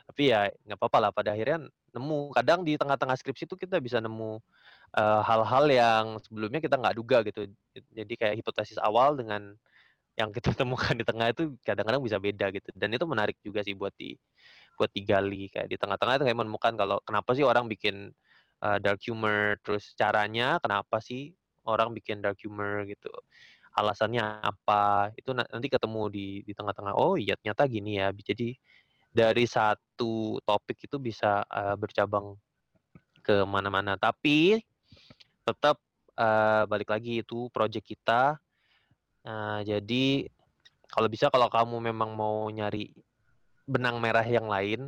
Tapi 0.10 0.24
ya 0.34 0.50
nggak 0.66 0.78
apa-apa 0.80 0.98
lah 1.10 1.12
pada 1.14 1.34
akhirnya 1.36 1.68
nemu 1.96 2.36
kadang 2.36 2.62
di 2.62 2.78
tengah-tengah 2.78 3.18
skripsi 3.18 3.50
itu 3.50 3.56
kita 3.58 3.82
bisa 3.82 3.98
nemu 3.98 4.38
uh, 4.98 5.22
hal-hal 5.26 5.66
yang 5.72 6.06
sebelumnya 6.22 6.60
kita 6.62 6.76
nggak 6.78 6.96
duga 6.96 7.18
gitu. 7.26 7.50
Jadi 7.94 8.14
kayak 8.16 8.36
hipotesis 8.40 8.78
awal 8.80 9.18
dengan 9.18 9.58
yang 10.18 10.34
kita 10.34 10.52
temukan 10.62 10.94
di 10.98 11.06
tengah 11.06 11.30
itu 11.32 11.56
kadang-kadang 11.62 12.02
bisa 12.04 12.18
beda 12.18 12.50
gitu. 12.54 12.70
Dan 12.74 12.94
itu 12.94 13.06
menarik 13.06 13.38
juga 13.46 13.62
sih 13.66 13.78
buat 13.78 13.94
di 13.96 14.18
buat 14.78 14.94
digali 14.94 15.50
kayak 15.50 15.74
di 15.74 15.78
tengah-tengah 15.82 16.22
itu 16.22 16.26
kayak 16.30 16.38
menemukan 16.38 16.74
kalau 16.78 17.02
kenapa 17.02 17.34
sih 17.34 17.42
orang 17.42 17.66
bikin 17.66 18.14
uh, 18.62 18.78
dark 18.78 19.02
humor, 19.06 19.58
terus 19.66 19.94
caranya 19.98 20.62
kenapa 20.62 21.02
sih 21.02 21.34
orang 21.66 21.94
bikin 21.98 22.22
dark 22.22 22.38
humor 22.46 22.86
gitu. 22.86 23.10
Alasannya 23.78 24.42
apa? 24.42 25.14
Itu 25.18 25.34
nanti 25.38 25.68
ketemu 25.70 26.10
di 26.10 26.28
di 26.46 26.54
tengah-tengah. 26.58 26.94
Oh 26.98 27.14
iya 27.18 27.38
ternyata 27.38 27.66
gini 27.70 28.02
ya. 28.02 28.10
Jadi 28.14 28.58
dari 29.12 29.46
satu 29.50 30.38
topik 30.44 30.86
itu 30.86 30.98
bisa 31.02 31.42
uh, 31.48 31.76
bercabang 31.80 32.38
ke 33.24 33.44
mana-mana. 33.44 34.00
Tapi 34.00 34.60
tetap 35.44 35.80
uh, 36.16 36.64
balik 36.68 36.92
lagi 36.92 37.24
itu 37.24 37.52
project 37.52 37.88
kita. 37.88 38.40
Uh, 39.28 39.60
jadi 39.68 40.28
kalau 40.88 41.08
bisa 41.12 41.28
kalau 41.28 41.52
kamu 41.52 41.92
memang 41.92 42.16
mau 42.16 42.48
nyari 42.48 42.96
benang 43.68 44.00
merah 44.00 44.24
yang 44.24 44.48
lain 44.48 44.88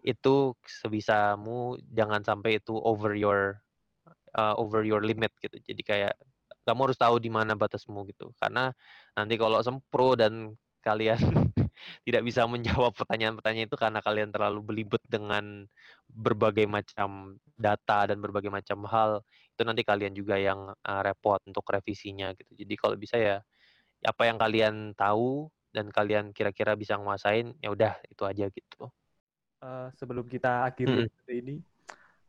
itu 0.00 0.56
sebisamu 0.64 1.76
jangan 1.92 2.24
sampai 2.24 2.56
itu 2.56 2.72
over 2.80 3.12
your 3.12 3.60
uh, 4.38 4.54
over 4.56 4.86
your 4.86 5.04
limit 5.04 5.34
gitu. 5.42 5.60
Jadi 5.60 5.82
kayak 5.84 6.14
kamu 6.66 6.90
harus 6.90 6.98
tahu 6.98 7.20
di 7.20 7.28
mana 7.28 7.52
batasmu 7.52 8.06
gitu. 8.10 8.32
Karena 8.40 8.72
nanti 9.12 9.34
kalau 9.36 9.60
sempro 9.60 10.14
dan 10.16 10.56
kalian 10.80 11.18
tidak 12.04 12.22
bisa 12.26 12.44
menjawab 12.48 12.92
pertanyaan-pertanyaan 12.98 13.68
itu 13.68 13.78
karena 13.78 14.00
kalian 14.00 14.30
terlalu 14.32 14.60
belibet 14.64 15.02
dengan 15.06 15.64
berbagai 16.08 16.64
macam 16.68 17.36
data 17.56 18.12
dan 18.12 18.18
berbagai 18.20 18.52
macam 18.52 18.84
hal 18.88 19.20
itu 19.56 19.62
nanti 19.64 19.82
kalian 19.82 20.12
juga 20.12 20.36
yang 20.36 20.72
uh, 20.72 21.00
repot 21.00 21.40
untuk 21.48 21.64
revisinya 21.68 22.32
gitu 22.36 22.52
jadi 22.52 22.74
kalau 22.76 22.96
bisa 23.00 23.16
ya 23.16 23.36
apa 24.04 24.22
yang 24.28 24.36
kalian 24.36 24.92
tahu 24.92 25.48
dan 25.72 25.88
kalian 25.88 26.32
kira-kira 26.36 26.76
bisa 26.76 26.96
nguasain 27.00 27.56
ya 27.60 27.72
udah 27.72 27.96
itu 28.08 28.22
aja 28.28 28.44
gitu 28.52 28.88
uh, 29.64 29.88
sebelum 29.96 30.28
kita 30.28 30.68
akhiri 30.68 31.08
hmm. 31.08 31.40
ini 31.40 31.56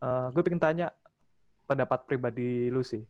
uh, 0.04 0.32
gue 0.32 0.42
pengen 0.44 0.64
tanya 0.64 0.88
pendapat 1.68 2.08
pribadi 2.08 2.72
lu 2.72 2.80
sih 2.80 3.04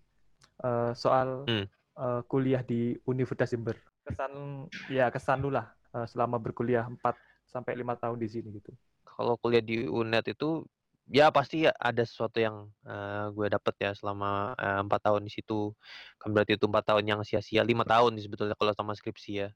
uh, 0.65 0.91
soal 0.97 1.45
hmm. 1.45 1.65
uh, 1.97 2.21
kuliah 2.25 2.65
di 2.65 2.97
Universitas 3.05 3.53
Jember 3.53 3.77
kesan 4.01 4.65
ya 4.89 5.13
kesan 5.13 5.45
lu 5.45 5.53
lah 5.53 5.76
uh, 5.93 6.07
selama 6.07 6.41
berkuliah 6.41 6.83
4 6.87 6.99
sampai 7.47 7.79
lima 7.79 7.95
tahun 7.95 8.19
di 8.19 8.27
sini 8.27 8.49
gitu. 8.59 8.71
Kalau 9.07 9.39
kuliah 9.39 9.63
di 9.63 9.87
UNED 9.87 10.35
itu 10.35 10.67
ya 11.07 11.31
pasti 11.31 11.63
ada 11.63 12.03
sesuatu 12.03 12.37
yang 12.43 12.67
uh, 12.83 13.31
gue 13.31 13.47
dapet 13.47 13.75
ya 13.79 13.91
selama 13.95 14.53
empat 14.59 14.99
uh, 14.99 15.03
tahun 15.11 15.21
di 15.27 15.31
situ. 15.31 15.71
Kan 16.19 16.35
berarti 16.35 16.59
itu 16.59 16.67
empat 16.67 16.85
tahun 16.91 17.03
yang 17.07 17.19
sia-sia, 17.23 17.63
lima 17.63 17.87
tahun 17.87 18.19
sebetulnya 18.19 18.55
kalau 18.59 18.75
sama 18.75 18.93
skripsi 18.93 19.31
ya. 19.47 19.49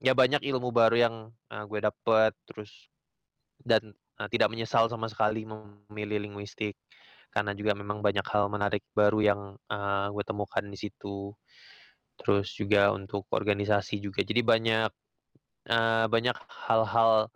Ya 0.00 0.16
banyak 0.16 0.40
ilmu 0.40 0.72
baru 0.72 0.96
yang 0.96 1.14
uh, 1.52 1.64
gue 1.68 1.80
dapet 1.84 2.32
terus 2.48 2.88
dan 3.60 3.92
uh, 4.16 4.28
tidak 4.32 4.48
menyesal 4.48 4.88
sama 4.88 5.12
sekali 5.12 5.44
memilih 5.44 6.24
linguistik 6.24 6.76
karena 7.30 7.54
juga 7.54 7.78
memang 7.78 8.02
banyak 8.02 8.26
hal 8.26 8.50
menarik 8.50 8.82
baru 8.92 9.20
yang 9.22 9.40
uh, 9.70 10.10
gue 10.10 10.24
temukan 10.26 10.64
di 10.66 10.78
situ 10.78 11.30
terus 12.18 12.52
juga 12.52 12.90
untuk 12.92 13.24
organisasi 13.30 14.02
juga 14.02 14.20
jadi 14.20 14.42
banyak 14.44 14.90
uh, 15.68 16.06
banyak 16.08 16.36
hal-hal 16.68 17.28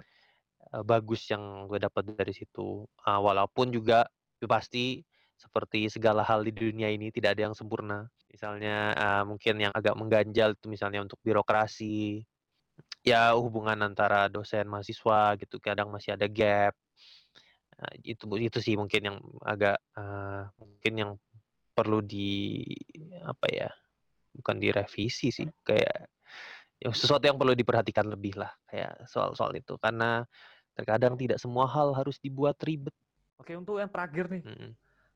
uh, 0.72 0.82
bagus 0.86 1.28
yang 1.28 1.68
gue 1.68 1.82
dapat 1.82 2.14
dari 2.16 2.32
situ. 2.32 2.88
Uh, 3.04 3.20
walaupun 3.20 3.68
juga 3.74 4.08
pasti 4.44 5.04
seperti 5.36 5.88
segala 5.92 6.24
hal 6.24 6.44
di 6.44 6.52
dunia 6.54 6.88
ini 6.88 7.12
tidak 7.12 7.36
ada 7.36 7.50
yang 7.50 7.56
sempurna. 7.56 8.08
Misalnya 8.30 8.94
uh, 8.96 9.22
mungkin 9.28 9.60
yang 9.60 9.72
agak 9.74 9.94
mengganjal 9.98 10.56
itu 10.56 10.66
misalnya 10.70 11.04
untuk 11.04 11.20
birokrasi. 11.20 12.24
Ya 13.04 13.36
hubungan 13.36 13.76
antara 13.84 14.32
dosen 14.32 14.64
mahasiswa 14.64 15.36
gitu 15.36 15.60
kadang 15.60 15.92
masih 15.92 16.16
ada 16.16 16.24
gap. 16.24 16.72
Nah, 17.74 17.92
itu 18.00 18.24
itu 18.40 18.58
sih 18.64 18.74
mungkin 18.80 19.02
yang 19.12 19.18
agak 19.44 19.76
uh, 19.98 20.48
mungkin 20.56 20.92
yang 20.94 21.12
perlu 21.74 22.00
di 22.00 22.62
apa 23.26 23.46
ya 23.50 23.68
bukan 24.34 24.56
direvisi 24.62 25.34
sih 25.34 25.46
kayak 25.66 25.82
ya 25.82 25.98
sesuatu 26.92 27.24
yang 27.24 27.40
perlu 27.40 27.56
diperhatikan 27.56 28.04
lebih 28.04 28.36
lah 28.36 28.52
kayak 28.68 29.08
soal-soal 29.08 29.54
itu 29.56 29.80
karena 29.80 30.26
terkadang 30.74 31.14
tidak 31.16 31.38
semua 31.40 31.64
hal 31.70 31.94
harus 31.94 32.18
dibuat 32.20 32.58
ribet. 32.66 32.92
Oke 33.40 33.56
untuk 33.56 33.80
yang 33.80 33.88
terakhir 33.88 34.28
nih 34.28 34.42
hmm. 34.44 34.70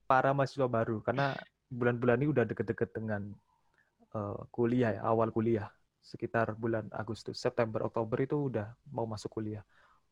para 0.09 0.33
mahasiswa 0.33 0.65
baru 0.65 1.05
karena 1.05 1.37
bulan-bulan 1.69 2.25
ini 2.25 2.29
udah 2.33 2.45
deket-deket 2.49 2.97
dengan 2.97 3.35
uh, 4.17 4.41
kuliah 4.49 4.97
ya 4.97 5.01
awal 5.05 5.29
kuliah 5.29 5.69
sekitar 6.01 6.57
bulan 6.57 6.89
Agustus 6.97 7.37
September 7.37 7.85
Oktober 7.85 8.17
itu 8.25 8.49
udah 8.49 8.73
mau 8.89 9.05
masuk 9.05 9.29
kuliah. 9.29 9.61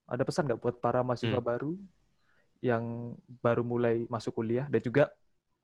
Ada 0.04 0.28
pesan 0.28 0.44
nggak 0.44 0.60
buat 0.60 0.76
para 0.76 1.00
mahasiswa 1.00 1.40
hmm. 1.40 1.48
baru 1.48 1.72
yang 2.60 3.16
baru 3.40 3.64
mulai 3.64 4.04
masuk 4.12 4.36
kuliah 4.36 4.68
dan 4.68 4.80
juga 4.84 5.08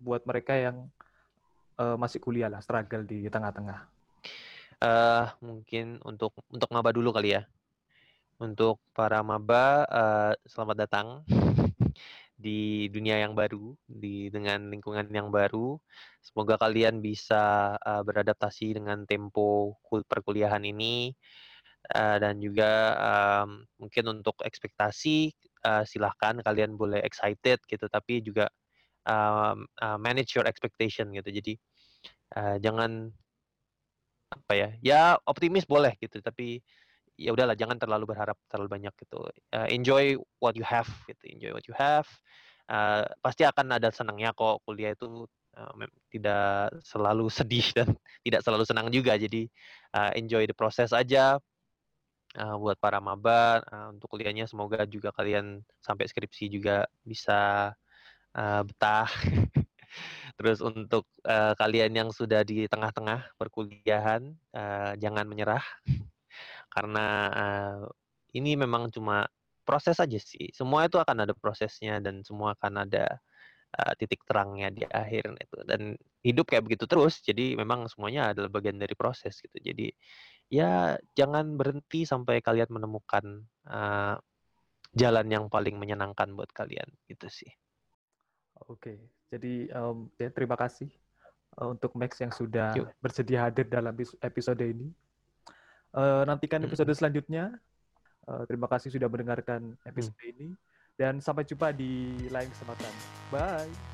buat 0.01 0.25
mereka 0.25 0.57
yang 0.57 0.89
uh, 1.77 1.97
masih 2.01 2.19
kuliah 2.19 2.49
lah, 2.49 2.65
struggle 2.65 3.05
di 3.05 3.29
tengah-tengah? 3.29 3.92
Uh, 4.83 5.31
mungkin 5.39 6.03
untuk 6.03 6.35
untuk 6.51 6.67
maba 6.75 6.91
dulu 6.91 7.15
kali 7.15 7.39
ya. 7.39 7.47
Untuk 8.43 8.83
para 8.91 9.23
maba, 9.23 9.87
uh, 9.87 10.33
selamat 10.43 10.77
datang 10.83 11.23
di 12.35 12.91
dunia 12.91 13.23
yang 13.23 13.39
baru, 13.39 13.79
di 13.87 14.27
dengan 14.35 14.67
lingkungan 14.75 15.07
yang 15.15 15.31
baru. 15.31 15.79
Semoga 16.19 16.59
kalian 16.59 16.99
bisa 16.99 17.79
uh, 17.79 18.03
beradaptasi 18.03 18.75
dengan 18.75 19.07
tempo 19.07 19.79
perkuliahan 19.87 20.67
ini. 20.67 21.15
Uh, 21.95 22.19
dan 22.19 22.43
juga 22.43 22.71
um, 22.99 23.63
mungkin 23.79 24.19
untuk 24.19 24.39
ekspektasi 24.43 25.35
uh, 25.67 25.83
silahkan 25.83 26.39
kalian 26.39 26.79
boleh 26.79 27.03
excited 27.03 27.59
gitu 27.67 27.91
tapi 27.91 28.23
juga 28.23 28.47
um, 29.03 29.67
uh, 29.83 29.99
manage 29.99 30.35
your 30.35 30.47
expectation 30.47 31.11
gitu. 31.15 31.31
Jadi 31.31 31.55
uh, 32.39 32.59
jangan 32.63 33.11
apa 34.35 34.53
ya? 34.57 34.69
Ya 34.81 35.03
optimis 35.29 35.65
boleh 35.69 35.95
gitu, 36.01 36.19
tapi 36.25 36.65
ya 37.17 37.31
udahlah 37.33 37.55
jangan 37.55 37.77
terlalu 37.77 38.13
berharap 38.15 38.37
terlalu 38.49 38.81
banyak 38.81 38.95
gitu. 38.99 39.23
Uh, 39.53 39.69
enjoy 39.69 40.17
what 40.41 40.57
you 40.57 40.65
have 40.67 40.89
gitu. 41.07 41.25
Enjoy 41.29 41.53
what 41.53 41.65
you 41.69 41.75
have. 41.77 42.09
Uh, 42.71 43.05
pasti 43.21 43.45
akan 43.45 43.77
ada 43.77 43.93
senangnya 43.93 44.33
kok 44.33 44.63
kuliah 44.65 44.95
itu 44.97 45.27
uh, 45.59 45.73
tidak 46.09 46.73
selalu 46.83 47.29
sedih 47.29 47.67
dan 47.77 47.89
tidak 48.27 48.41
selalu 48.43 48.65
senang 48.65 48.89
juga. 48.89 49.15
Jadi 49.19 49.47
uh, 49.95 50.11
enjoy 50.17 50.49
the 50.49 50.57
process 50.57 50.91
aja. 50.91 51.39
Uh, 52.33 52.57
buat 52.57 52.81
para 52.81 52.97
maba 52.97 53.61
uh, 53.69 53.93
untuk 53.93 54.17
kuliahnya 54.17 54.49
semoga 54.49 54.89
juga 54.89 55.13
kalian 55.13 55.61
sampai 55.85 56.09
skripsi 56.09 56.49
juga 56.49 56.89
bisa 57.05 57.73
uh, 58.33 58.63
betah. 58.65 59.09
Terus 60.39 60.59
untuk 60.65 61.09
uh, 61.27 61.55
kalian 61.57 61.93
yang 61.93 62.09
sudah 62.11 62.43
di 62.43 62.67
tengah-tengah 62.67 63.37
perkuliahan, 63.37 64.23
uh, 64.55 64.93
jangan 64.99 65.27
menyerah 65.29 65.63
karena 66.75 67.07
uh, 67.31 67.81
ini 68.33 68.57
memang 68.57 68.89
cuma 68.89 69.29
proses 69.63 70.01
aja 70.01 70.19
sih. 70.19 70.51
Semua 70.57 70.89
itu 70.89 70.99
akan 70.99 71.29
ada 71.29 71.35
prosesnya 71.37 72.03
dan 72.03 72.25
semua 72.27 72.57
akan 72.59 72.89
ada 72.89 73.21
uh, 73.79 73.93
titik 73.97 74.25
terangnya 74.27 74.69
di 74.73 74.83
akhir 74.89 75.37
itu. 75.39 75.59
Dan 75.69 75.95
hidup 76.25 76.49
kayak 76.51 76.65
begitu 76.67 76.85
terus. 76.89 77.21
Jadi 77.23 77.55
memang 77.55 77.87
semuanya 77.93 78.35
adalah 78.35 78.51
bagian 78.51 78.81
dari 78.81 78.97
proses 78.97 79.39
gitu. 79.39 79.57
Jadi 79.61 79.93
ya 80.53 80.97
jangan 81.17 81.57
berhenti 81.57 82.05
sampai 82.05 82.45
kalian 82.45 82.69
menemukan 82.73 83.25
uh, 83.69 84.17
jalan 84.93 85.27
yang 85.33 85.45
paling 85.49 85.81
menyenangkan 85.81 86.33
buat 86.37 86.53
kalian 86.53 86.89
gitu 87.09 87.29
sih. 87.33 87.49
Oke, 88.69 89.01
jadi 89.33 89.73
um, 89.73 90.13
ya, 90.21 90.29
terima 90.29 90.61
kasih 90.61 90.93
uh, 91.57 91.73
untuk 91.73 91.97
Max 91.97 92.21
yang 92.21 92.29
sudah 92.29 92.77
Yuk. 92.77 92.93
bersedia 93.01 93.49
hadir 93.49 93.65
dalam 93.65 93.97
episode 94.21 94.61
ini. 94.61 94.93
Uh, 95.97 96.29
nantikan 96.29 96.61
episode 96.61 96.93
hmm. 96.93 97.01
selanjutnya. 97.01 97.45
Uh, 98.29 98.45
terima 98.45 98.69
kasih 98.69 98.93
sudah 98.93 99.09
mendengarkan 99.09 99.73
episode 99.89 100.21
hmm. 100.21 100.33
ini 100.37 100.49
dan 101.01 101.19
sampai 101.25 101.49
jumpa 101.49 101.73
di 101.73 102.29
lain 102.29 102.53
kesempatan. 102.53 102.93
Bye. 103.33 103.92